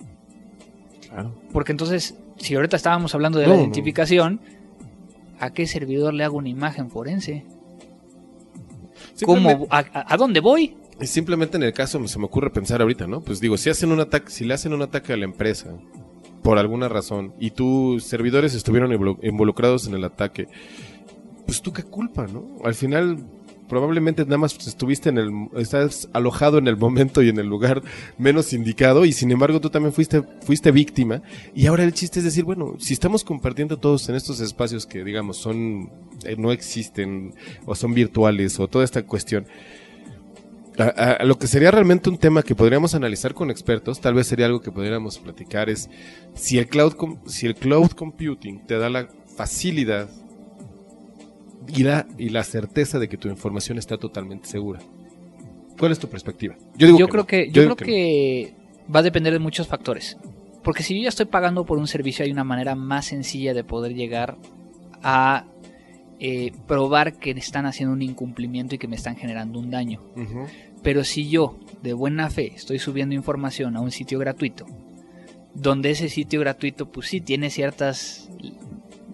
[1.09, 1.33] Claro.
[1.51, 3.71] Porque entonces, si ahorita estábamos hablando de No, la no.
[5.39, 7.45] ¿A qué servidor le hago una imagen forense?
[9.25, 10.75] ¿Cómo, a, dónde voy?
[11.01, 13.21] Simplemente en el caso se me ocurre pensar ahorita, ¿no?
[13.21, 15.75] Pues digo, si hacen un ataque, si le hacen un ataque a la empresa
[16.43, 20.47] por alguna razón y tus servidores estuvieron involu- involucrados en el ataque,
[21.45, 22.57] pues tú qué culpa, ¿no?
[22.63, 23.17] Al final
[23.67, 27.81] probablemente nada más estuviste en el estás alojado en el momento y en el lugar
[28.17, 31.21] menos indicado y sin embargo tú también fuiste fuiste víctima.
[31.55, 35.03] Y ahora el chiste es decir, bueno, si estamos compartiendo todos en estos espacios que
[35.03, 35.89] digamos son
[36.23, 37.33] eh, no existen
[37.65, 39.45] o son virtuales o toda esta cuestión
[40.79, 44.45] a, lo que sería realmente un tema que podríamos analizar con expertos, tal vez sería
[44.45, 45.89] algo que podríamos platicar es
[46.35, 46.93] si el cloud
[47.25, 50.09] si el cloud computing te da la facilidad
[51.67, 54.79] y la, y la certeza de que tu información está totalmente segura.
[55.77, 56.55] ¿Cuál es tu perspectiva?
[56.75, 57.27] Yo digo yo que creo no.
[57.27, 58.53] que, yo creo que,
[58.93, 60.17] va a depender de muchos factores.
[60.63, 63.63] Porque si yo ya estoy pagando por un servicio, hay una manera más sencilla de
[63.63, 64.37] poder llegar
[65.01, 65.45] a
[66.19, 70.01] eh, probar que están haciendo un incumplimiento y que me están generando un daño.
[70.81, 74.65] Pero si yo, de buena fe, estoy subiendo información a un sitio gratuito,
[75.53, 78.29] donde ese sitio gratuito, pues sí, tiene ciertas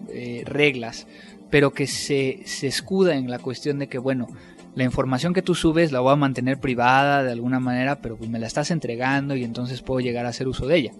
[0.08, 1.06] eh, reglas,
[1.54, 4.26] pero que se, se escuda en la cuestión de que, bueno,
[4.74, 8.28] la información que tú subes la voy a mantener privada de alguna manera, pero pues
[8.28, 10.92] me la estás entregando y entonces puedo llegar a hacer uso de ella.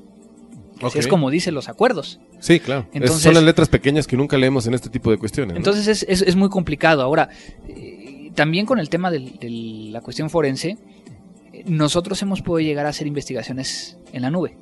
[0.81, 2.21] Así es como dicen los acuerdos.
[2.39, 2.87] Sí, claro.
[2.93, 5.55] Entonces- son las letras pequeñas que nunca leemos en este tipo de cuestiones.
[5.55, 5.59] ¿no?
[5.59, 7.03] Entonces es, es- es muy complicado.
[7.03, 7.31] Ahora,
[7.67, 9.33] eh, también con el tema de
[9.91, 10.79] la cuestión forense,
[11.67, 14.57] nosotros hemos podido llegar a hacer investigaciones en la nube.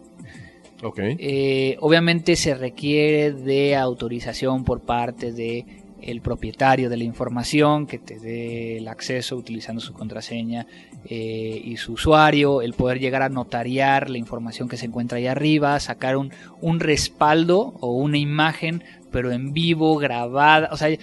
[0.84, 0.98] Ok.
[1.00, 7.98] Eh, obviamente se requiere de autorización por parte de el propietario de la información que
[7.98, 10.66] te dé el acceso utilizando su contraseña
[11.04, 15.26] eh, y su usuario, el poder llegar a notariar la información que se encuentra ahí
[15.26, 20.98] arriba, sacar un, un respaldo o una imagen, pero en vivo, grabada, o sea, eh,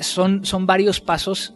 [0.00, 1.54] son, son varios pasos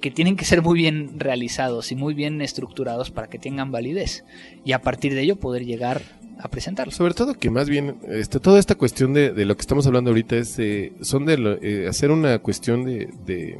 [0.00, 4.24] que tienen que ser muy bien realizados y muy bien estructurados para que tengan validez.
[4.62, 6.02] Y a partir de ello poder llegar
[6.40, 6.94] a presentarlos.
[6.96, 10.10] Sobre todo que más bien, este, toda esta cuestión de, de lo que estamos hablando
[10.10, 13.58] ahorita es, eh, son de lo- eh, hacer una cuestión de, de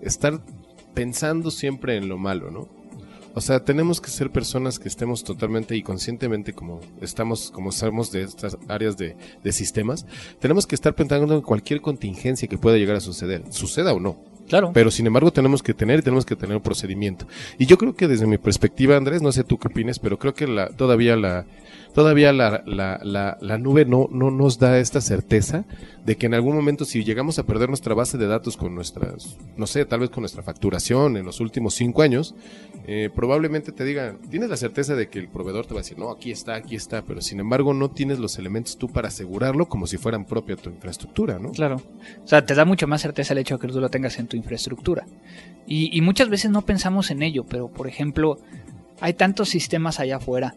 [0.00, 0.40] estar
[0.94, 2.68] pensando siempre en lo malo, ¿no?
[3.32, 8.10] O sea, tenemos que ser personas que estemos totalmente y conscientemente como estamos, como somos
[8.10, 10.04] de estas áreas de, de sistemas,
[10.40, 14.18] tenemos que estar pensando en cualquier contingencia que pueda llegar a suceder, suceda o no.
[14.48, 14.72] Claro.
[14.74, 17.24] Pero sin embargo tenemos que tener, tenemos que tener un procedimiento.
[17.56, 20.34] Y yo creo que desde mi perspectiva, Andrés, no sé tú qué opines, pero creo
[20.34, 21.46] que la, todavía la,
[21.94, 25.64] todavía la, la, la, nube no, no nos da esta certeza
[26.04, 29.36] de que en algún momento si llegamos a perder nuestra base de datos con nuestras,
[29.56, 32.34] no sé, tal vez con nuestra facturación en los últimos cinco años,
[32.86, 35.98] eh, probablemente te digan, tienes la certeza de que el proveedor te va a decir,
[35.98, 39.68] no, aquí está, aquí está, pero sin embargo no tienes los elementos tú para asegurarlo
[39.68, 41.52] como si fueran propia tu infraestructura, ¿no?
[41.52, 41.82] Claro.
[42.24, 44.26] O sea, te da mucho más certeza el hecho de que tú lo tengas en
[44.26, 45.06] tu infraestructura.
[45.66, 48.38] Y, y muchas veces no pensamos en ello, pero por ejemplo,
[49.00, 50.54] hay tantos sistemas allá afuera.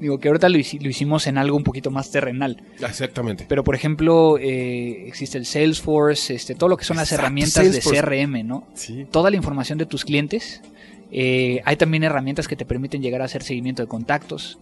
[0.00, 2.62] Digo que ahorita lo, lo hicimos en algo un poquito más terrenal.
[2.80, 3.46] Exactamente.
[3.48, 8.00] Pero por ejemplo, eh, existe el Salesforce, este, todo lo que son las herramientas Salesforce.
[8.00, 8.66] de CRM, ¿no?
[8.74, 9.06] Sí.
[9.10, 10.62] Toda la información de tus clientes.
[11.10, 14.58] Eh, hay también herramientas que te permiten llegar a hacer seguimiento de contactos.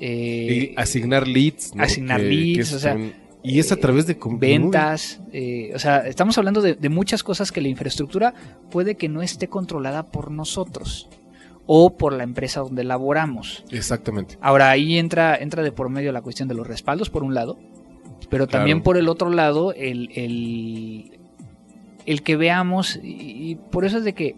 [0.00, 1.74] Eh, asignar leads.
[1.74, 1.82] ¿no?
[1.82, 3.12] asignar Que- leads, que o sea, un-
[3.44, 7.50] y es a través de ventas, eh, o sea, estamos hablando de, de muchas cosas
[7.52, 8.34] que la infraestructura
[8.70, 11.08] puede que no esté controlada por nosotros
[11.66, 13.64] o por la empresa donde laboramos.
[13.70, 14.36] Exactamente.
[14.40, 17.58] Ahora ahí entra, entra de por medio la cuestión de los respaldos, por un lado,
[18.30, 18.60] pero Claro.
[18.62, 21.18] también por el otro lado, el, el,
[22.06, 24.34] el que veamos, y, y por eso es de que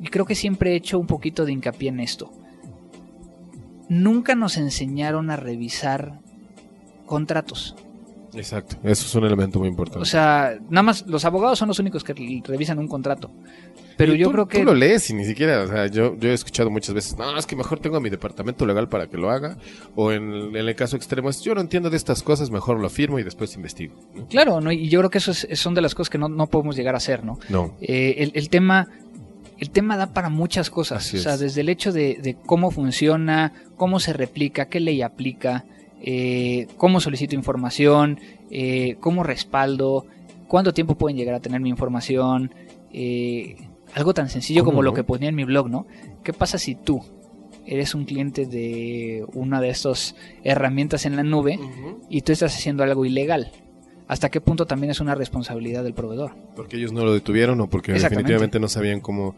[0.00, 2.30] y creo que siempre he hecho un poquito de hincapié en esto.
[3.88, 6.18] Nunca nos enseñaron a revisar
[7.06, 7.76] contratos.
[8.34, 8.76] Exacto.
[8.82, 10.02] Eso es un elemento muy importante.
[10.02, 12.12] O sea, nada más los abogados son los únicos que
[12.44, 13.30] revisan un contrato.
[13.96, 16.16] Pero Y yo tú- creo que Tú lo lees y ni siquiera, o sea, yo,
[16.18, 19.06] yo he escuchado muchas veces, no, es que mejor tengo a mi departamento legal para
[19.06, 19.56] que lo haga.
[19.94, 22.78] O en, el- en el caso extremo es, yo no entiendo de estas cosas, mejor
[22.78, 23.94] lo firmo y después investigo.
[24.14, 24.26] ¿no?
[24.28, 24.70] Claro, ¿no?
[24.70, 26.94] y yo creo que eso es- son de las cosas que no, no podemos llegar
[26.94, 27.38] a hacer, ¿no?
[27.48, 27.74] No.
[27.80, 28.88] Eh, el, el tema
[29.58, 31.14] el tema da para muchas cosas.
[31.14, 31.40] O sea, es.
[31.40, 35.64] desde el hecho de, de cómo funciona, cómo se replica, qué ley aplica,
[36.02, 38.20] eh, cómo solicito información,
[38.50, 40.04] eh, cómo respaldo,
[40.46, 42.52] cuánto tiempo pueden llegar a tener mi información.
[42.92, 43.56] eh,
[43.94, 45.86] algo tan sencillo ¿Cómo como lo que ponía en mi blog, ¿no?
[46.22, 47.02] ¿Qué pasa si tú
[47.66, 50.14] eres un cliente de una de estas
[50.44, 51.58] herramientas en la nube
[52.08, 53.52] y tú estás haciendo algo ilegal?
[54.08, 56.32] ¿Hasta qué punto también es una responsabilidad del proveedor?
[56.54, 59.34] Porque ellos no lo detuvieron o porque definitivamente no sabían cómo...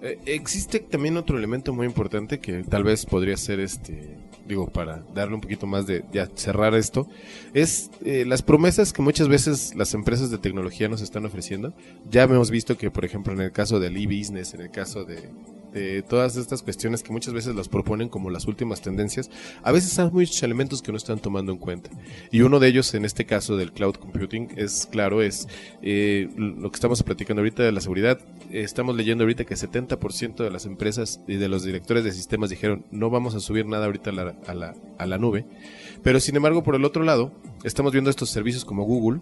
[0.00, 4.16] Eh, existe también otro elemento muy importante que tal vez podría ser este,
[4.48, 7.06] digo, para darle un poquito más de ya cerrar esto,
[7.52, 11.74] es eh, las promesas que muchas veces las empresas de tecnología nos están ofreciendo.
[12.10, 15.30] Ya hemos visto que, por ejemplo, en el caso del e-business, en el caso de,
[15.72, 19.30] de todas estas cuestiones que muchas veces las proponen como las últimas tendencias,
[19.62, 21.90] a veces hay muchos elementos que no están tomando en cuenta.
[22.30, 25.48] Y uno de ellos, en este caso del cloud computing, es claro, es
[25.82, 28.18] eh, lo que estamos platicando ahorita de la seguridad.
[28.50, 32.84] Estamos leyendo ahorita que 70% de las empresas y de los directores de sistemas dijeron
[32.90, 35.44] no vamos a subir nada ahorita a la, a la, a la nube.
[36.02, 37.32] Pero sin embargo, por el otro lado,
[37.64, 39.20] estamos viendo estos servicios como Google,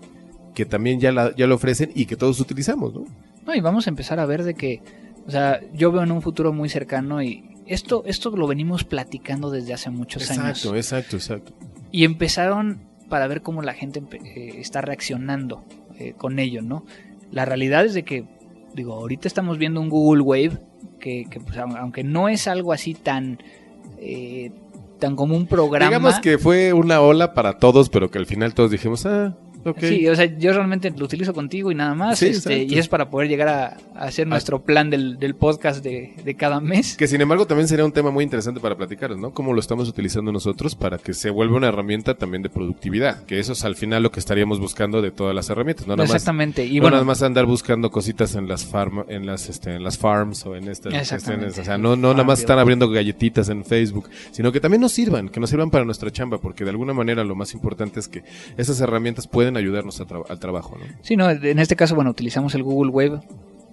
[0.54, 3.04] que también ya, la, ya lo ofrecen y que todos utilizamos, ¿no?
[3.46, 4.82] No, y vamos a empezar a ver de que,
[5.26, 9.50] o sea, yo veo en un futuro muy cercano y esto, esto lo venimos platicando
[9.50, 10.64] desde hace muchos Exacto, años.
[10.76, 11.52] exacto, exacto.
[11.90, 15.64] Y empezaron para ver cómo la gente eh, está reaccionando
[15.98, 16.84] eh, con ello, ¿no?
[17.32, 18.24] La realidad es de que,
[18.74, 20.58] digo, ahorita estamos viendo un Google Wave
[21.00, 23.38] que, que, pues, aun- aunque no es algo así tan,
[23.98, 24.50] eh,
[25.00, 25.90] tan como un programa.
[25.90, 29.36] Digamos que fue una ola para todos, pero que al final todos dijimos, ah,
[29.78, 32.18] Sí, o sea, yo realmente lo utilizo contigo y nada más.
[32.18, 35.82] Sí, este, y es para poder llegar a, a hacer nuestro plan del, del podcast
[35.82, 36.96] de, de cada mes.
[36.96, 39.32] Que sin embargo también sería un tema muy interesante para platicar, ¿no?
[39.32, 43.38] Cómo lo estamos utilizando nosotros para que se vuelva una herramienta también de productividad, que
[43.38, 46.14] eso es al final lo que estaríamos buscando de todas las herramientas, no nada más,
[46.14, 46.64] Exactamente.
[46.64, 49.84] Y no bueno, nada más andar buscando cositas en las farm, en las este, en
[49.84, 51.60] las farms o en estas Exactamente.
[51.60, 54.92] o sea, no no nada más estar abriendo galletitas en Facebook, sino que también nos
[54.92, 58.08] sirvan, que nos sirvan para nuestra chamba, porque de alguna manera lo más importante es
[58.08, 58.24] que
[58.56, 60.84] esas herramientas pueden ayudarnos a tra- al trabajo, ¿no?
[61.02, 63.20] sí, no, en este caso, bueno, utilizamos el Google Wave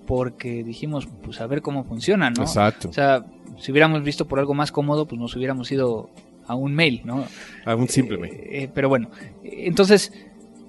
[0.05, 2.41] porque dijimos, pues a ver cómo funciona, ¿no?
[2.43, 2.89] Exacto.
[2.89, 3.25] O sea,
[3.57, 6.09] si hubiéramos visto por algo más cómodo, pues nos hubiéramos ido
[6.45, 7.23] a un mail, ¿no?
[7.65, 8.33] A un simple mail.
[8.35, 9.09] Eh, pero bueno,
[9.43, 10.11] eh, entonces,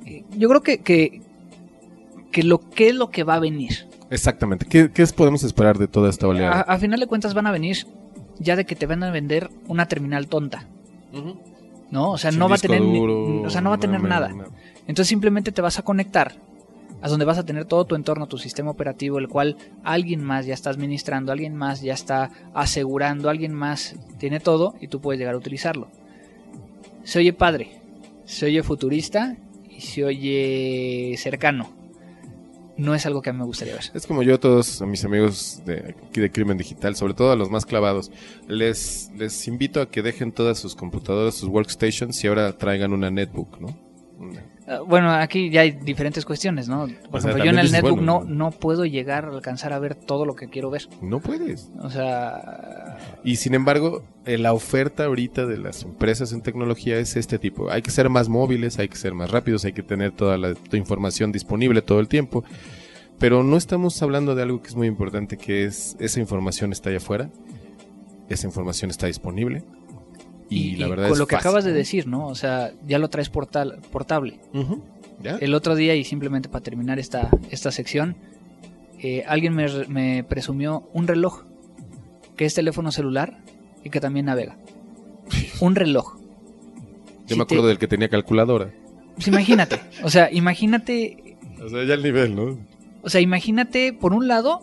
[0.07, 1.21] eh, yo creo que, que,
[2.31, 3.89] que lo que es lo que va a venir.
[4.11, 4.67] Exactamente.
[4.67, 6.61] ¿Qué, qué podemos esperar de toda esta oleada?
[6.61, 7.87] a final de cuentas van a venir
[8.39, 10.69] ya de que te van a vender una terminal tonta,
[11.91, 12.11] ¿no?
[12.13, 14.09] O sea, Sin no va a tener, duro, o sea, no va a tener no,
[14.09, 14.29] nada.
[14.29, 14.45] no.
[14.87, 16.35] Entonces simplemente te vas a conectar
[17.05, 20.47] a donde vas a tener todo tu entorno, tu sistema operativo, el cual alguien más
[20.47, 25.19] ya está administrando, alguien más ya está asegurando, alguien más tiene todo y tú puedes
[25.19, 25.89] llegar a utilizarlo.
[27.03, 27.73] Se oye padre,
[28.25, 29.37] se oye futurista
[29.69, 31.71] y se oye cercano.
[32.79, 33.85] No es algo que a mí me gustaría ver.
[33.93, 37.37] Es como yo a todos mis amigos de aquí de Crimen Digital, sobre todo a
[37.37, 38.11] los más clavados,
[38.49, 39.11] les,
[39.47, 43.77] invito a que dejen todas sus computadoras, sus workstations y ahora traigan una netbook, ¿no?
[44.87, 46.87] Bueno, aquí ya hay diferentes cuestiones, ¿no?
[47.11, 49.73] Por O sea, ejemplo, yo en el netbook bueno, no, no puedo llegar a alcanzar
[49.73, 50.89] a ver todo lo que quiero ver.
[51.03, 51.71] No puedes.
[51.81, 57.17] O sea, Y sin embargo, eh, la oferta ahorita de las empresas en tecnología es
[57.17, 57.71] este tipo.
[57.71, 60.55] Hay que ser más móviles, hay que ser más rápidos, hay que tener toda la
[60.73, 62.43] información disponible todo el tiempo.
[63.19, 66.89] Pero no estamos hablando de algo que es muy importante, que es esa información está
[66.89, 67.31] allá afuera,
[68.29, 69.63] esa información está disponible.
[70.51, 71.49] Y, la verdad con es lo que fácil.
[71.49, 72.27] acabas de decir, ¿no?
[72.29, 74.39] O sea, ya lo traes portal, portable.
[75.41, 78.17] El otro día, y simplemente para terminar esta, esta sección,
[79.01, 81.45] eh, alguien me, me presumió un reloj,
[82.37, 83.39] que es teléfono celular
[83.83, 84.57] y que también navega.
[85.61, 86.17] Un reloj.
[86.17, 88.71] Yo Si me te- acuerdo del que tenía calculadora.
[89.15, 92.59] Pues imagínate, o sea, imagínate, O sea, ya el nivel, ¿no?
[93.03, 94.61] o sea, imagínate, por un lado,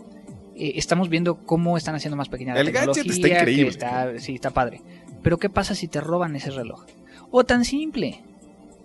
[0.56, 3.70] eh, estamos viendo cómo están haciendo más pequeña la El gadget está increíble.
[3.70, 4.82] está- sí, está padre.
[5.22, 6.86] Pero ¿qué pasa si te roban ese reloj?
[7.32, 8.24] O tan simple.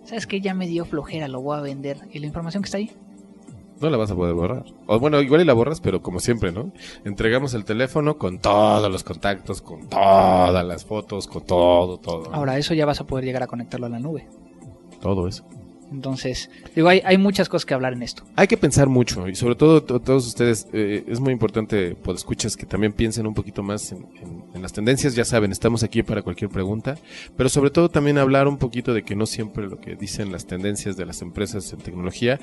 [0.03, 0.39] ¿Sabes qué?
[0.39, 2.07] Ya me dio flojera, lo voy a vender.
[2.11, 2.91] ¿Y la información que está ahí?
[3.79, 4.65] No la vas a poder borrar.
[4.87, 6.71] O bueno, igual y la borras, pero como siempre, ¿no?
[7.05, 12.33] Entregamos el teléfono con todos los contactos, con todas las fotos, con todo, todo.
[12.33, 14.27] Ahora, eso ya vas a poder llegar a conectarlo a la nube.
[14.99, 15.45] Todo eso.
[15.91, 18.23] Entonces, digo, hay, hay muchas cosas que hablar en esto.
[18.35, 22.17] Hay que pensar mucho y sobre todo to- todos ustedes, eh, es muy importante, pues
[22.17, 25.83] escuchas que también piensen un poquito más en, en- en las tendencias, ya saben, estamos
[25.83, 26.97] aquí para cualquier pregunta,
[27.37, 30.45] pero sobre todo también hablar un poquito de que no siempre lo que dicen las
[30.45, 32.39] tendencias de las empresas en tecnología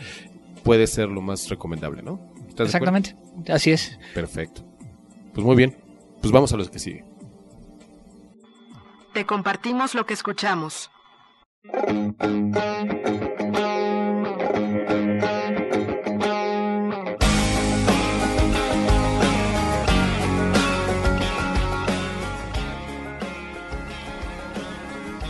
[0.62, 2.20] puede ser lo más recomendable, ¿no?
[2.48, 2.96] ¿Estás de acuerdo?
[2.96, 3.52] Exactamente.
[3.52, 3.98] Así es.
[4.14, 4.62] Perfecto.
[5.34, 5.76] Pues muy bien,
[6.22, 7.04] pues vamos a los que sigue.
[9.12, 10.90] Te compartimos lo que escuchamos.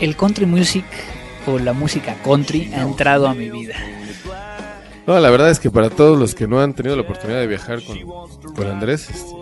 [0.04, 0.84] El country music
[1.46, 3.74] o la música country ha entrado a mi vida.
[5.06, 7.46] No, la verdad es que para todos los que no han tenido la oportunidad de
[7.46, 7.98] viajar con,
[8.54, 9.32] con Andrés, este,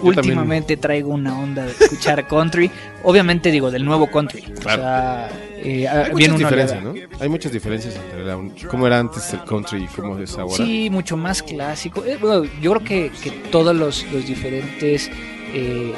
[0.00, 2.70] Últimamente traigo una onda de escuchar country.
[3.02, 4.40] Obviamente digo del nuevo country.
[4.42, 4.82] Claro.
[4.82, 6.82] O sea, eh, también- hay viene muchas diferencias.
[6.82, 6.94] ¿no?
[7.20, 8.38] Hay muchas diferencias entre la,
[8.70, 10.54] cómo era antes el country y cómo es ahora.
[10.56, 12.02] Sí, mucho más clásico.
[12.06, 15.10] Eh, bueno, yo creo que, que todos los, los diferentes
[15.52, 15.92] eh,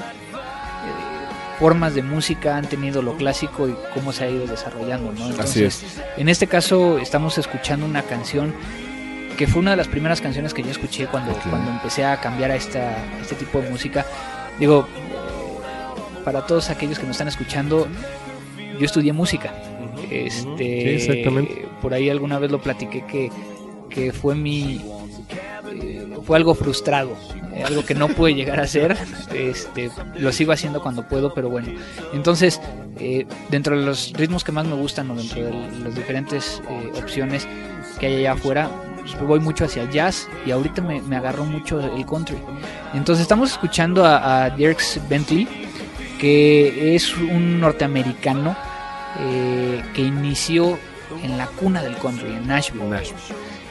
[1.61, 5.26] formas de música han tenido lo clásico y cómo se ha ido desarrollando, ¿no?
[5.38, 5.84] Así es.
[6.16, 8.54] En este caso estamos escuchando una canción
[9.36, 12.50] que fue una de las primeras canciones que yo escuché cuando, cuando empecé a cambiar
[12.50, 14.04] a, esta, a este tipo de música.
[14.58, 14.86] Digo,
[16.24, 17.86] para todos aquellos que nos están escuchando,
[18.78, 19.52] yo estudié música.
[20.11, 21.66] Este, Sí, exactamente.
[21.80, 23.30] Por ahí alguna vez lo platiqué que,
[23.88, 24.80] que fue mi...
[25.82, 27.16] eh, fue algo frustrado,
[27.62, 28.96] algo que no pude llegar a hacer.
[29.34, 31.68] Este, lo sigo haciendo cuando puedo, pero bueno.
[32.12, 32.61] Entonces,
[32.98, 35.52] eh, dentro de los ritmos que más me gustan o dentro de
[35.84, 37.46] las diferentes eh, opciones
[37.98, 41.44] que hay allá afuera, pues, voy mucho hacia el jazz y ahorita me, me agarró
[41.44, 42.38] mucho el country.
[42.94, 45.48] Entonces estamos escuchando a, a Dierks Bentley,
[46.18, 48.56] que es un norteamericano
[49.18, 50.78] eh, que inició
[51.22, 52.46] en la cuna del country, en.
[52.46, 52.84] Nashville.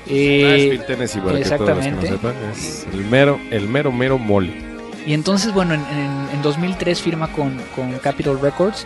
[0.10, 2.08] Nashville, Tennessee, para que todos los que no exactamente.
[2.08, 4.54] sepan, es el mero, el mero, mero mole.
[5.06, 8.86] Y entonces, bueno, en, en- en 2003 firma con, con Capitol Records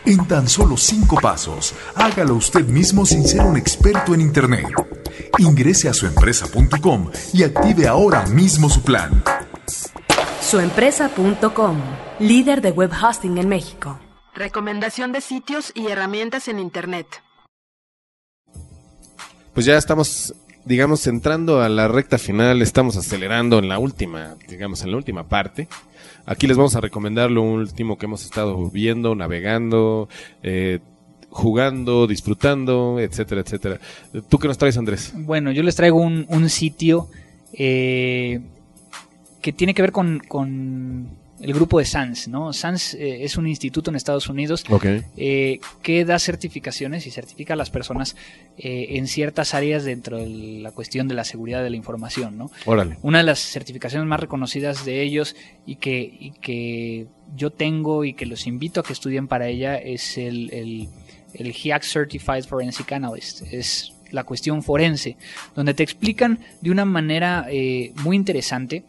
[0.05, 4.67] En tan solo cinco pasos, hágalo usted mismo sin ser un experto en Internet.
[5.39, 9.23] Ingrese a suempresa.com y active ahora mismo su plan.
[10.47, 11.77] Suempresa.com,
[12.21, 13.99] líder de web hosting en México.
[14.33, 17.09] Recomendación de sitios y herramientas en Internet.
[19.55, 24.85] Pues ya estamos, digamos, entrando a la recta final, estamos acelerando en la última, digamos,
[24.85, 25.67] en la última parte.
[26.27, 30.09] Aquí les vamos a recomendar lo último que hemos estado viendo, navegando,
[30.45, 30.79] eh,
[31.29, 33.81] jugando, disfrutando, etcétera, etcétera.
[34.29, 35.13] ¿Tú qué nos traes, Andrés?
[35.13, 37.09] Bueno, yo les traigo un, un sitio
[37.53, 38.41] eh,
[39.47, 42.53] que tiene que ver con, con el grupo de SANS, ¿no?
[42.53, 44.65] SANS eh, es un instituto en Estados Unidos
[45.17, 48.17] eh, que da certificaciones y certifica a las personas
[48.59, 52.51] eh, en ciertas áreas dentro de la cuestión de la seguridad de la información, ¿no?
[52.65, 52.99] Órale.
[53.03, 58.15] Una de las certificaciones más reconocidas de ellos y que, y que yo tengo y
[58.15, 60.89] que los invito a que estudien para ella es el, el,
[61.35, 63.43] el HIAC Certified Forensic Analyst.
[63.53, 65.17] Es la cuestión forense,
[65.55, 67.47] donde te explican de una manera
[68.03, 68.85] muy interesante,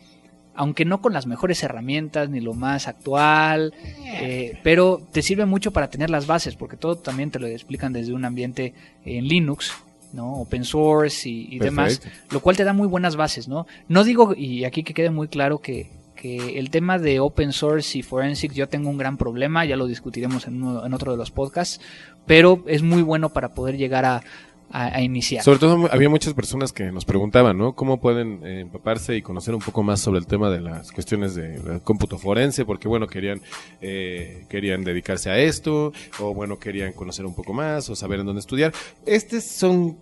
[0.57, 3.73] aunque no con las mejores herramientas ni lo más actual,
[4.05, 7.93] eh, pero te sirve mucho para tener las bases, porque todo también te lo explican
[7.93, 8.73] desde un ambiente
[9.05, 9.71] en Linux.
[10.13, 10.35] ¿no?
[10.35, 12.01] Open source y, y demás,
[12.31, 13.67] lo cual te da muy buenas bases, ¿no?
[13.89, 17.97] No digo, y aquí que quede muy claro que, que el tema de open source
[17.97, 21.17] y forensics yo tengo un gran problema, ya lo discutiremos en, uno- en otro de
[21.17, 21.81] los podcasts,
[22.25, 24.23] pero es muy bueno para poder llegar a,
[24.71, 25.43] a- a iniciar.
[25.43, 27.73] Sobre todo había muchas personas que nos preguntaban, ¿no?
[27.73, 31.35] ¿Cómo pueden eh, empaparse y conocer un poco más sobre el tema de las cuestiones
[31.35, 32.65] de la cómputo forense?
[32.65, 33.41] Porque, bueno, querían,
[33.81, 38.25] eh, querían dedicarse a esto, o bueno, querían conocer un poco más, o saber en
[38.25, 38.73] dónde estudiar.
[39.05, 39.97] ¿Estos son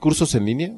[0.00, 0.72] cursos en línea?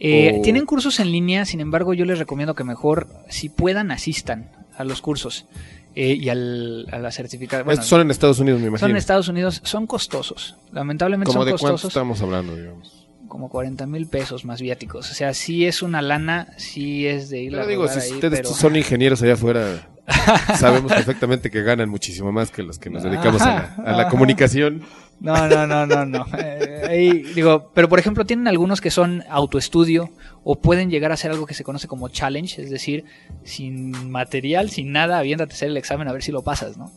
[0.00, 3.90] Eh, o- Tienen cursos en línea, sin embargo yo les recomiendo que mejor, si puedan,
[3.92, 5.46] asistan a los cursos
[5.94, 7.70] eh, y al, a la certificación.
[7.70, 8.86] Estos son en Estados Unidos, me imagino.
[8.86, 10.56] son en Estados Unidos, son costosos.
[10.72, 11.88] Lamentablemente ¿Cómo son de cuánto costosos.
[11.90, 13.08] estamos hablando, digamos?
[13.28, 15.10] Como 40 mil pesos más viáticos.
[15.10, 18.40] O sea, sí es una lana, sí es de ir a digo, si ahí, ustedes
[18.42, 19.88] pero- son ingenieros allá afuera,
[20.58, 24.08] sabemos perfectamente que ganan muchísimo más que los que nos dedicamos a la, a la
[24.10, 24.82] comunicación.
[25.22, 26.26] No, no, no, no, no.
[26.38, 30.10] Eh, ahí, digo, pero por ejemplo, tienen algunos que son autoestudio
[30.44, 33.04] o pueden llegar a ser algo que se conoce como challenge, es decir,
[33.44, 36.90] sin material, sin nada, habiéndote hacer el examen a ver si lo pasas, ¿no?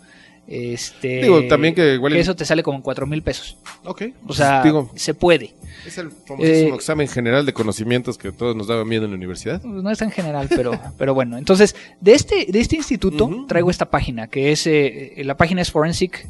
[0.48, 3.58] Este, Digo, también que igual- eso te sale como en cuatro mil pesos.
[3.84, 4.04] Ok.
[4.28, 5.54] O sea, digo, se puede.
[5.86, 9.18] es el famosísimo eh, examen general de conocimientos que todos nos daban miedo en la
[9.18, 9.60] universidad.
[9.62, 11.38] Pues No es tan general, pero, pero bueno.
[11.40, 15.72] Entonces, de este, de este instituto traigo esta página, que es, eh, la página es
[15.72, 16.28] forensic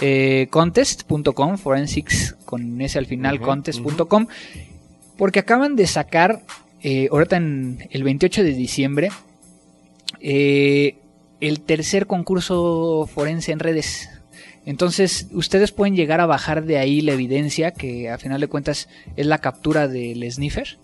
[0.00, 4.26] eh, contest.com, forensics con ese al final, contest.com,
[5.16, 6.42] porque acaban de sacar,
[6.82, 9.10] eh, ahorita en el 28 de diciembre,
[10.20, 10.96] eh,
[11.40, 14.08] el tercer concurso forense en redes.
[14.66, 18.88] Entonces, ustedes pueden llegar a bajar de ahí la evidencia, que a final de cuentas
[19.16, 20.78] es la captura del sniffer.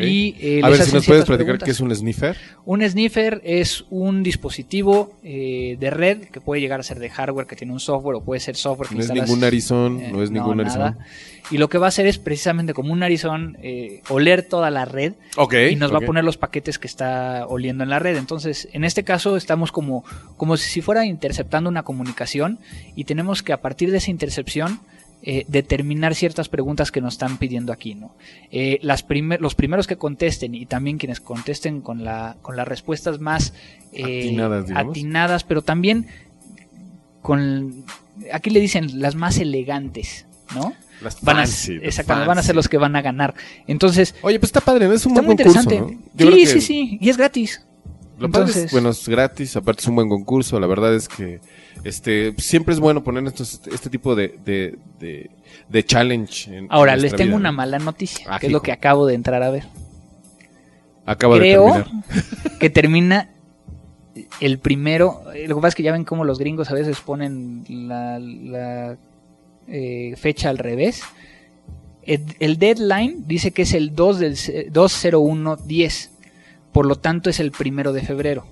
[0.00, 1.66] Y, eh, a ver si nos puedes platicar preguntas.
[1.66, 2.36] qué es un sniffer.
[2.64, 7.46] Un sniffer es un dispositivo eh, de red que puede llegar a ser de hardware,
[7.46, 10.10] que tiene un software, o puede ser software que No es instalas, ningún narizón, eh,
[10.12, 10.80] no es ningún narizón.
[10.80, 10.98] nada.
[11.50, 14.84] Y lo que va a hacer es precisamente como un narizón, eh, oler toda la
[14.84, 15.54] red Ok.
[15.70, 18.16] y nos va a poner los paquetes que está oliendo en la red.
[18.16, 20.04] Entonces, en este caso estamos como,
[20.36, 22.58] como si fuera interceptando una comunicación
[22.96, 24.80] y tenemos que a partir de esa intercepción
[25.22, 27.94] eh, determinar ciertas preguntas que nos están pidiendo aquí.
[27.94, 28.14] ¿no?
[28.50, 32.66] Eh, las primer- los primeros que contesten y también quienes contesten con, la, con las
[32.68, 33.52] respuestas más
[33.92, 36.06] eh, Atinadas, atinadas, pero también
[37.22, 37.84] con...
[38.32, 40.72] Aquí le dicen las más elegantes, ¿no?
[41.02, 43.34] Las Van a, fancy, las exactamente, van a ser los que van a ganar.
[43.66, 44.94] Entonces, Oye, pues está padre, ¿no?
[44.94, 45.94] Es un Está muy concurso, interesante.
[45.94, 46.10] ¿no?
[46.14, 46.98] Yo creo Sí, que sí, sí.
[47.00, 47.66] Y es gratis.
[48.18, 50.58] Lo padre es, Entonces- bueno, es gratis, aparte es un buen concurso.
[50.58, 51.40] La verdad es que
[51.84, 55.30] este siempre es bueno poner estos, este tipo de, de, de,
[55.68, 56.56] de challenge.
[56.56, 59.06] En, Ahora, en les tengo vida, una mala noticia, Ah, que es lo que acabo
[59.06, 59.64] de entrar a ver.
[61.04, 62.58] Acaba Creo de terminar.
[62.58, 63.30] que termina
[64.40, 65.22] el primero.
[65.46, 68.96] Lo que pasa es que ya ven cómo los gringos a veces ponen la, la,
[69.68, 71.02] eh, fecha al revés.
[72.02, 76.10] El, el deadline dice que es el 2 del ce- 20110.
[76.76, 78.44] Por lo tanto, es el primero de febrero.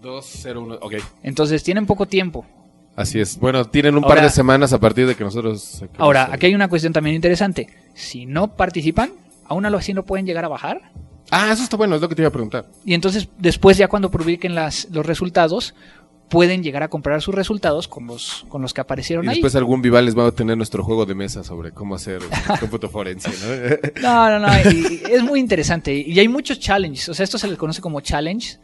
[0.00, 0.94] 201, ok.
[1.22, 2.46] Entonces, tienen poco tiempo.
[2.96, 3.38] Así es.
[3.38, 5.84] Bueno, tienen un Ahora- par de semanas a partir de que nosotros...
[5.98, 7.68] Ahora, aquí hay una cuestión también interesante.
[7.92, 9.10] Si no participan,
[9.44, 10.90] aún así no pueden llegar a bajar.
[11.30, 12.64] Ah, eso está bueno, es lo que te iba a preguntar.
[12.86, 15.74] Y entonces, después, ya cuando publiquen las, los resultados,
[16.30, 19.34] pueden llegar a comprar sus resultados con los, con los que aparecieron Y ahí.
[19.34, 22.20] después algún Vival les va a tener nuestro juego de mesa sobre cómo hacer
[22.60, 24.00] cómputo forense, ¿no?
[24.02, 24.70] No, no, no.
[24.70, 25.92] y- y es muy interesante.
[25.94, 27.08] Y hay muchos challenges.
[27.10, 28.56] O sea, esto se les conoce como challenge.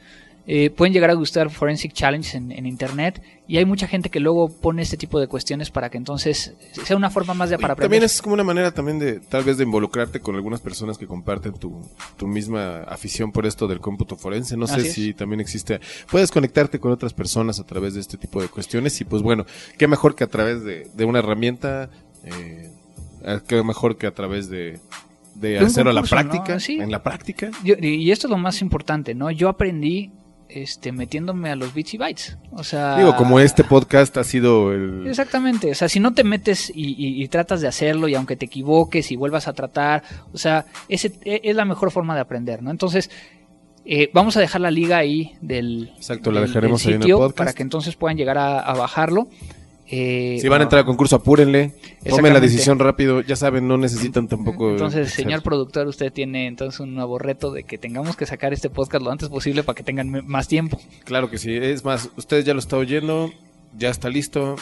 [0.48, 4.20] Eh, pueden llegar a gustar Forensic Challenge en, en internet y hay mucha gente que
[4.20, 7.72] luego pone este tipo de cuestiones para que entonces sea una forma más de para
[7.72, 7.86] aprender.
[7.88, 11.06] También es como una manera también de tal vez de involucrarte con algunas personas que
[11.06, 11.80] comparten tu,
[12.16, 14.56] tu misma afición por esto del cómputo forense.
[14.56, 14.92] No sé es.
[14.92, 15.80] si también existe.
[16.10, 19.46] Puedes conectarte con otras personas a través de este tipo de cuestiones y pues bueno,
[19.78, 21.90] qué mejor que a través de, de una herramienta,
[22.24, 22.70] eh,
[23.48, 24.78] qué mejor que a través de,
[25.34, 26.78] de hacerlo a la práctica, Sí.
[26.80, 27.50] en la práctica.
[27.64, 29.30] Yo- y esto es lo más importante, ¿no?
[29.30, 30.12] Yo aprendí
[30.48, 32.38] este, metiéndome a los bits y bytes.
[32.52, 35.06] O sea, Digo, como este podcast ha sido el...
[35.06, 38.36] Exactamente, o sea, si no te metes y, y- y tratas de hacerlo y aunque
[38.36, 42.20] te equivoques y vuelvas a tratar, o sea, ese e- es la mejor forma de
[42.20, 42.70] aprender, ¿no?
[42.70, 43.10] Entonces,
[43.84, 47.00] eh, vamos a dejar la liga ahí del, Exacto, la del- dejaremos del ahí en
[47.00, 47.38] el sitio podcast.
[47.38, 49.28] para que entonces puedan llegar a, a bajarlo.
[49.88, 51.72] Eh, Si van a entrar al concurso, apúrenle.
[52.08, 53.20] Tomen la decisión rápido.
[53.20, 54.70] Ya saben, no necesitan tampoco...
[54.72, 58.68] Entonces, señor productor, usted tiene entonces un nuevo reto de que tengamos que sacar este
[58.70, 60.80] podcast lo antes posible para que tengan más tiempo.
[61.04, 61.54] Claro que sí.
[61.56, 63.32] Es más, ustedes ya lo está oyendo,
[63.76, 64.56] ya está listo.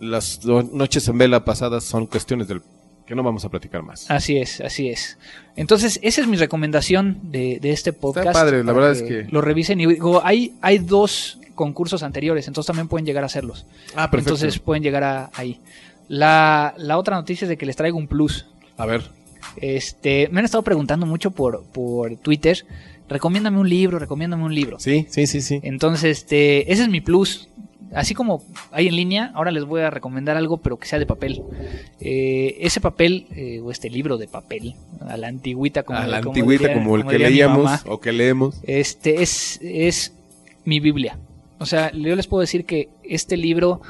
[0.00, 2.62] Las noches en vela pasadas son cuestiones del
[3.06, 4.08] que no vamos a platicar más.
[4.08, 5.18] Así es, así es.
[5.56, 8.32] Entonces, esa es mi recomendación de, de este podcast.
[8.32, 12.66] padre, la verdad es que- Lo revisen y digo, hay, hay dos concursos anteriores, entonces
[12.68, 13.66] también pueden llegar a hacerlos.
[13.94, 15.60] Ah, Entonces pueden llegar a, ahí.
[16.08, 18.46] La, la otra noticia es de que les traigo un plus.
[18.78, 19.02] a ver,
[19.56, 22.64] Este, me han estado preguntando mucho por, por Twitter.
[23.08, 24.78] Recomiéndame un libro, recomiéndame un libro.
[24.80, 25.60] sí, sí, sí, sí.
[25.62, 27.48] Entonces, este, ese es mi plus.
[27.92, 31.06] Así como hay en línea, ahora les voy a recomendar algo, pero que sea de
[31.06, 31.42] papel.
[32.00, 34.76] Eh, ese papel, eh, o este libro de papel,
[35.08, 38.12] a la antigüita, como, a la como antigüita diría- como el que leíamos o que
[38.12, 38.54] leemos.
[38.62, 40.12] este es, es
[40.64, 41.18] mi Biblia.
[41.60, 43.82] O sea, yo les puedo decir que este libro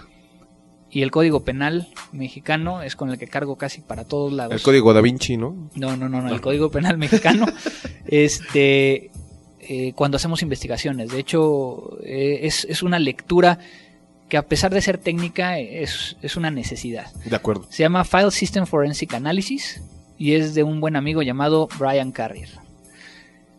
[0.91, 4.53] y el Código Penal mexicano es con el que cargo casi para todos lados.
[4.53, 5.71] El código da Vinci, ¿no?
[5.77, 7.47] No, no, no, no, el Código Penal mexicano.
[8.07, 9.11] este,
[9.61, 11.11] eh, cuando hacemos investigaciones.
[11.13, 13.61] De hecho, eh, es, es una lectura
[14.29, 17.13] que a pesar de ser técnica es, es una necesidad.
[17.25, 17.67] De acuerdo.
[17.71, 19.81] Se llama File System Forensic Analysis
[20.19, 22.49] y es de un buen amigo llamado Brian Carrier.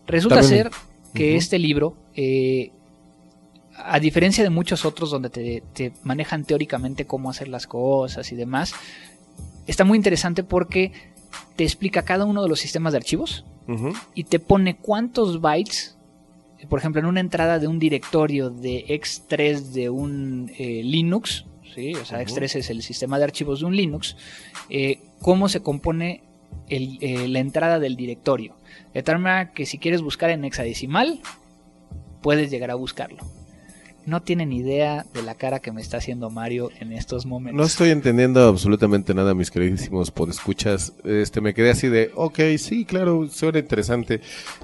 [0.05, 0.71] Resulta También- ser
[1.13, 2.71] que este libro, eh,
[3.85, 8.35] a diferencia de muchos otros donde te, te manejan teóricamente cómo hacer las cosas y
[8.35, 8.73] demás,
[9.67, 10.91] está muy interesante porque
[11.55, 13.45] te explica cada uno de los sistemas de archivos
[14.15, 15.97] y te pone cuántos bytes,
[16.67, 21.93] por ejemplo, en una entrada de un directorio de X3 de un eh, Linux, ¿sí?
[21.95, 22.35] o sea, Ujú.
[22.35, 24.17] X3 es el sistema de archivos de un Linux,
[24.69, 26.23] eh, cómo se compone
[26.67, 28.57] el, eh, la entrada del directorio.
[28.93, 31.21] De tal manera que si quieres buscar en hexadecimal,
[32.21, 33.23] puedes llegar a buscarlo.
[34.11, 37.57] No tienen idea de la cara que me está haciendo Mario en estos momentos.
[37.57, 40.91] No estoy entendiendo absolutamente nada, mis queridísimos podescuchas.
[41.05, 44.19] Este, me quedé así de, ok, sí, claro, suena interesante.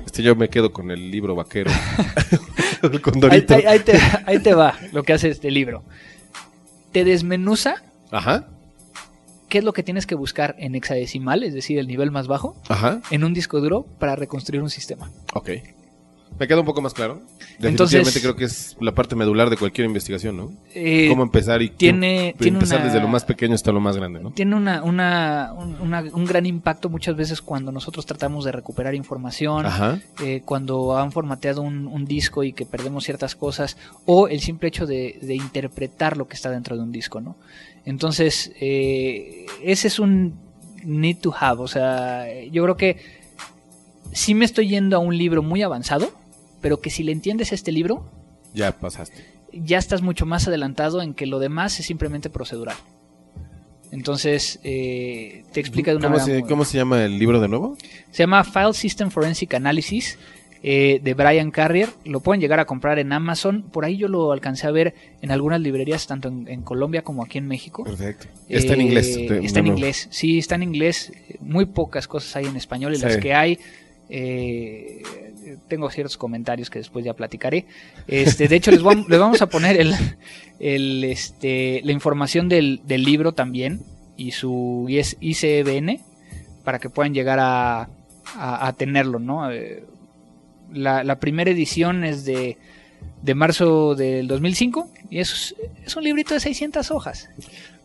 [0.05, 1.71] Este, yo me quedo con el libro vaquero.
[2.83, 3.55] el Ahí, condorito.
[3.55, 5.81] ahí- ahí te, ahí te va lo que hace este libro.
[6.91, 7.75] Te desmenuza
[8.11, 8.49] Ajá,
[9.47, 12.57] qué es lo que tienes que buscar en hexadecimal, es decir, el nivel más bajo,
[12.67, 15.09] ajá, en un disco duro para reconstruir un sistema.
[15.33, 15.49] ok.
[16.39, 17.21] Me queda un poco más claro.
[17.59, 20.51] Entonces- Definitivamente creo que es la parte medular de cualquier investigación, ¿no?
[20.75, 23.79] Eh, Cómo empezar y tiene- cómo tiene empezar una- desde lo más pequeño hasta lo
[23.79, 24.31] más grande, ¿no?
[24.31, 28.93] tiene una, una- un, una- un gran impacto muchas veces cuando nosotros tratamos de recuperar
[28.93, 29.65] información,
[30.23, 33.75] eh, cuando han formateado un, un disco y que perdemos ciertas cosas,
[34.05, 37.35] o el simple hecho de, de interpretar lo que está dentro de un disco, ¿no?
[37.85, 40.35] Entonces, eh, ese es un
[40.83, 42.97] need to have, o sea, yo creo que
[44.11, 46.11] sí me estoy yendo a un libro muy avanzado,
[46.62, 48.10] pero que si le entiendes este libro,
[48.53, 49.24] ya pasaste.
[49.53, 52.76] ya estás mucho más adelantado en que lo demás es simplemente procedural.
[53.91, 57.47] Entonces, eh, te explica de una ¿Cómo manera se, ¿Cómo se llama el libro de
[57.47, 57.78] nuevo?
[58.12, 60.18] se llama File System Forensic Analysis
[60.62, 61.88] eh, de Brian Carrier.
[62.03, 63.62] Lo pueden llegar a comprar en Amazon.
[63.72, 67.24] Por ahí yo lo alcancé a ver en algunas librerías, tanto en, en Colombia como
[67.24, 67.86] aquí en México.
[67.86, 68.28] Perfecto.
[68.49, 69.08] Está en Eh, inglés.
[69.16, 70.08] Está en inglés.
[70.12, 71.14] Sí, está en inglés.
[71.39, 73.03] Muy pocas cosas hay en español y Sí.
[73.03, 73.58] las que hay.
[75.67, 77.65] Tengo ciertos comentarios que después ya platicaré.
[78.07, 79.93] Este, de hecho, les, vam- les vamos a poner el,
[80.59, 83.81] el, este, la información del, del libro también
[84.17, 85.99] y su ICBN
[86.63, 87.81] para que puedan llegar a,
[88.35, 89.51] a- a tenerlo, ¿no?
[89.51, 89.83] Eh,
[90.73, 92.57] la, la primera edición es de,
[93.21, 97.29] de marzo del 2005 y es, es un librito de 600 hojas.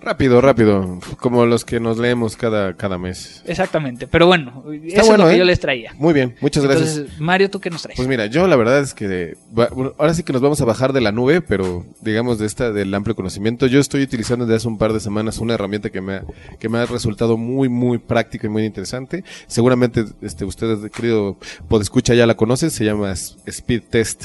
[0.03, 0.99] Rápido, rápido.
[1.19, 3.43] Como los que nos leemos cada, cada mes.
[3.47, 5.39] Exactamente, pero bueno, eso Está es bueno, lo que ¿eh?
[5.39, 5.93] yo les traía.
[5.97, 6.97] Muy bien, muchas gracias.
[6.97, 7.97] Entonces, Mario, ¿tú qué nos traes?
[7.97, 10.61] Pues mira, yo la verdad es que de- va- bueno, ahora sí que nos vamos
[10.61, 13.67] a bajar de la nube, pero digamos de esta del amplio conocimiento.
[13.67, 16.25] Yo estoy utilizando desde hace un par de semanas una herramienta que me ha,
[16.59, 19.23] que me ha resultado muy muy práctica y muy interesante.
[19.47, 21.39] Seguramente este ustedes querido
[21.69, 24.25] podescucha ya la conocen, se llama S- Speed Test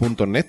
[0.00, 0.46] speed.net.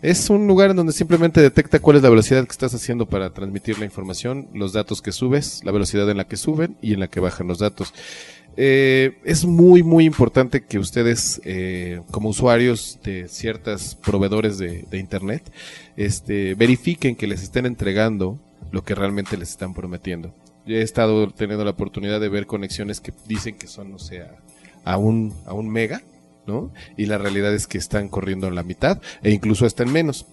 [0.00, 3.30] Es un lugar en donde simplemente detecta cuál es la velocidad que estás haciendo para
[3.30, 7.00] transmitir la información, los datos que subes, la velocidad en la que suben y en
[7.00, 7.92] la que bajan los datos.
[8.56, 14.98] Eh, es muy, muy importante que ustedes, eh, como usuarios de ciertos proveedores de, de
[14.98, 15.50] Internet,
[15.96, 18.38] este, verifiquen que les estén entregando
[18.70, 20.32] lo que realmente les están prometiendo.
[20.64, 24.36] Yo he estado teniendo la oportunidad de ver conexiones que dicen que son, o sea,
[24.84, 26.02] a un, a un mega,
[26.48, 26.72] ¿no?
[26.96, 30.26] Y la realidad es que están corriendo en la mitad e incluso hasta en menos.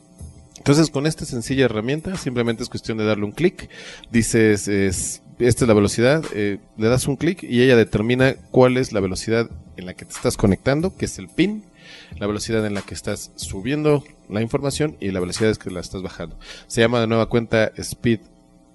[0.57, 3.70] Entonces, con esta sencilla herramienta, simplemente es cuestión de darle un clic.
[4.11, 8.78] Dices, es, esta es la velocidad, eh, le das un clic y ella determina cuál
[8.78, 9.47] es la velocidad
[9.78, 11.66] en la que te estás conectando, que es el pin,
[12.18, 15.82] la velocidad en la que estás subiendo la información y la velocidad es que la
[15.82, 16.39] estás bajando.
[16.68, 17.72] Se llama de nueva cuenta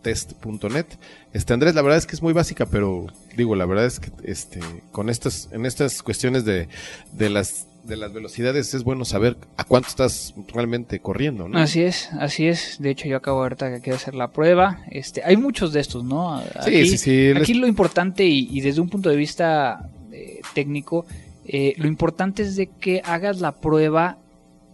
[0.01, 0.87] speedtest.net.
[1.33, 4.11] Este Andrés, la verdad es que es muy básica, pero digo, la verdad es que
[4.25, 4.61] este
[4.93, 6.69] con estas en estas cuestiones de,
[7.13, 11.59] de las de las velocidades es bueno saber a cuánto estás realmente corriendo, ¿no?
[11.59, 12.77] Así es, así es.
[12.79, 14.81] De hecho, yo acabo ahorita que quiero hacer la prueba.
[14.91, 16.43] Este, hay muchos de estos, ¿no?
[16.65, 20.41] Sí, sí, sí, les- Aquí lo importante y, y desde un punto de vista eh,
[20.55, 21.07] técnico,
[21.47, 24.19] eh, lo importante es de que hagas la prueba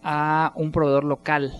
[0.03, 1.53] a un proveedor local.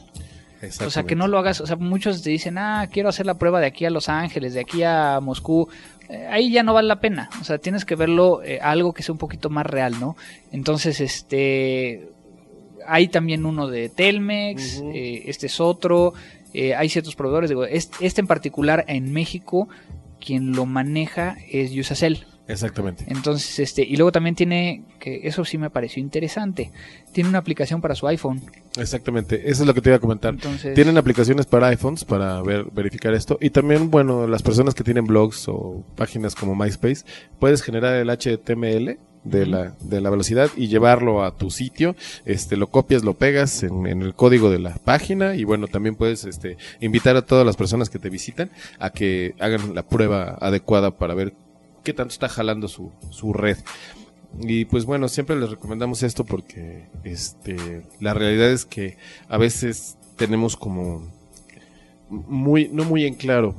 [0.85, 3.35] O sea, que no lo hagas, o sea, muchos te dicen, ah, quiero hacer la
[3.35, 5.69] prueba de aquí a Los Ángeles, de aquí a Moscú.
[6.09, 7.29] Eh, ahí ya no vale la pena.
[7.41, 10.17] O sea, tienes que verlo eh, algo que sea un poquito más real, ¿no?
[10.53, 12.09] Entonces, este.
[12.89, 16.15] Hay también uno de Telmex, eh, este es otro.
[16.55, 17.51] hay ciertos proveedores.
[17.51, 19.69] Digo, este, este en particular en México,
[20.21, 22.25] quien lo maneja es Usacell.
[22.49, 23.05] Exactamente.
[23.09, 26.71] Entonces, este, y luego también tiene, que eso sí me pareció interesante,
[27.13, 28.41] tiene una aplicación para su iPhone.
[28.79, 29.51] Exactamente.
[29.51, 30.35] Eso es lo que te iba a comentar.
[30.35, 33.39] Entonces, Tienen aplicaciones para iPhones para ver, verificar esto.
[33.41, 37.05] Y también, bueno, las personas que tienen blogs o páginas como MySpace,
[37.39, 41.97] puedes generar el HTML de, la, de la velocidad y llevarlo a tu sitio.
[42.25, 45.35] Este, lo copias, lo pegas en, en el código de la página.
[45.35, 49.35] Y bueno, también puedes este, invitar a todas las personas que te visitan a que
[49.41, 51.35] hagan la prueba adecuada para ver
[51.87, 53.57] qué tanto está jalando su, su red.
[54.41, 59.97] Y pues bueno, siempre les recomendamos esto porque este la realidad es que a veces
[60.17, 61.09] tenemos como
[62.11, 63.55] muy no muy en claro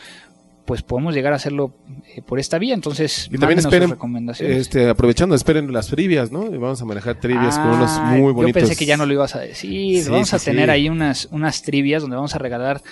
[0.64, 1.72] Pues podemos llegar a hacerlo
[2.16, 2.74] eh, por esta vía.
[2.74, 4.56] Entonces, Y también mándenos sus esperen, recomendaciones.
[4.58, 6.52] este, aprovechando, esperen las trivias, ¿no?
[6.52, 8.60] Y vamos a manejar trivias con unos Ah, muy bonitos.
[8.62, 10.02] Yo pensé que ya no lo ibas a decir.
[10.02, 10.70] Sí, vamos sí, a tener sí.
[10.72, 12.82] ahí unas, unas trivias donde vamos a regalar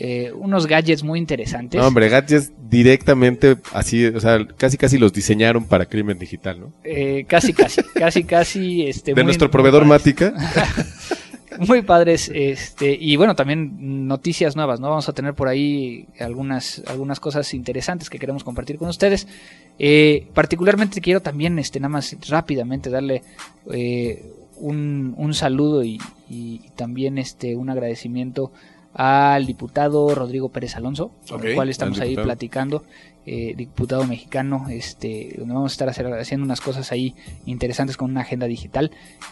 [0.00, 1.80] eh, unos gadgets muy interesantes.
[1.80, 6.72] No, hombre, gadgets directamente así, o sea, casi casi los diseñaron para crimen digital, ¿no?
[6.84, 8.86] Eh, casi, casi, casi, casi.
[8.86, 9.88] Este, De muy- nuestro muy proveedor padres.
[10.04, 10.34] Mática.
[11.60, 14.90] Muy padres, este, y bueno, también noticias nuevas, ¿no?
[14.90, 19.26] Vamos a tener por ahí algunas, algunas cosas interesantes que queremos compartir con ustedes.
[19.76, 23.22] Eh, particularmente quiero también, este, nada más rápidamente darle
[24.56, 28.52] un, un saludo y, y también este, un agradecimiento
[28.94, 32.84] al diputado Rodrigo Pérez Alonso, con el cual estamos ahí platicando,
[33.26, 37.14] eh, diputado mexicano, este, donde vamos a estar hacer- haciendo unas cosas ahí
[37.46, 38.90] interesantes con una agenda digital,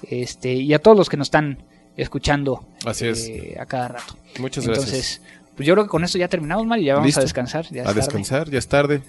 [0.08, 1.58] este, y a todos los que nos están
[1.96, 3.26] escuchando Así es.
[3.28, 4.16] eh, a cada rato.
[4.38, 4.86] Muchas gracias.
[4.88, 5.22] Entonces,
[5.56, 7.20] pues yo creo que con esto ya terminamos, Mario, ya vamos Listo.
[7.20, 7.64] a descansar.
[7.70, 8.00] Ya es a tarde.
[8.00, 9.02] descansar, ya es tarde.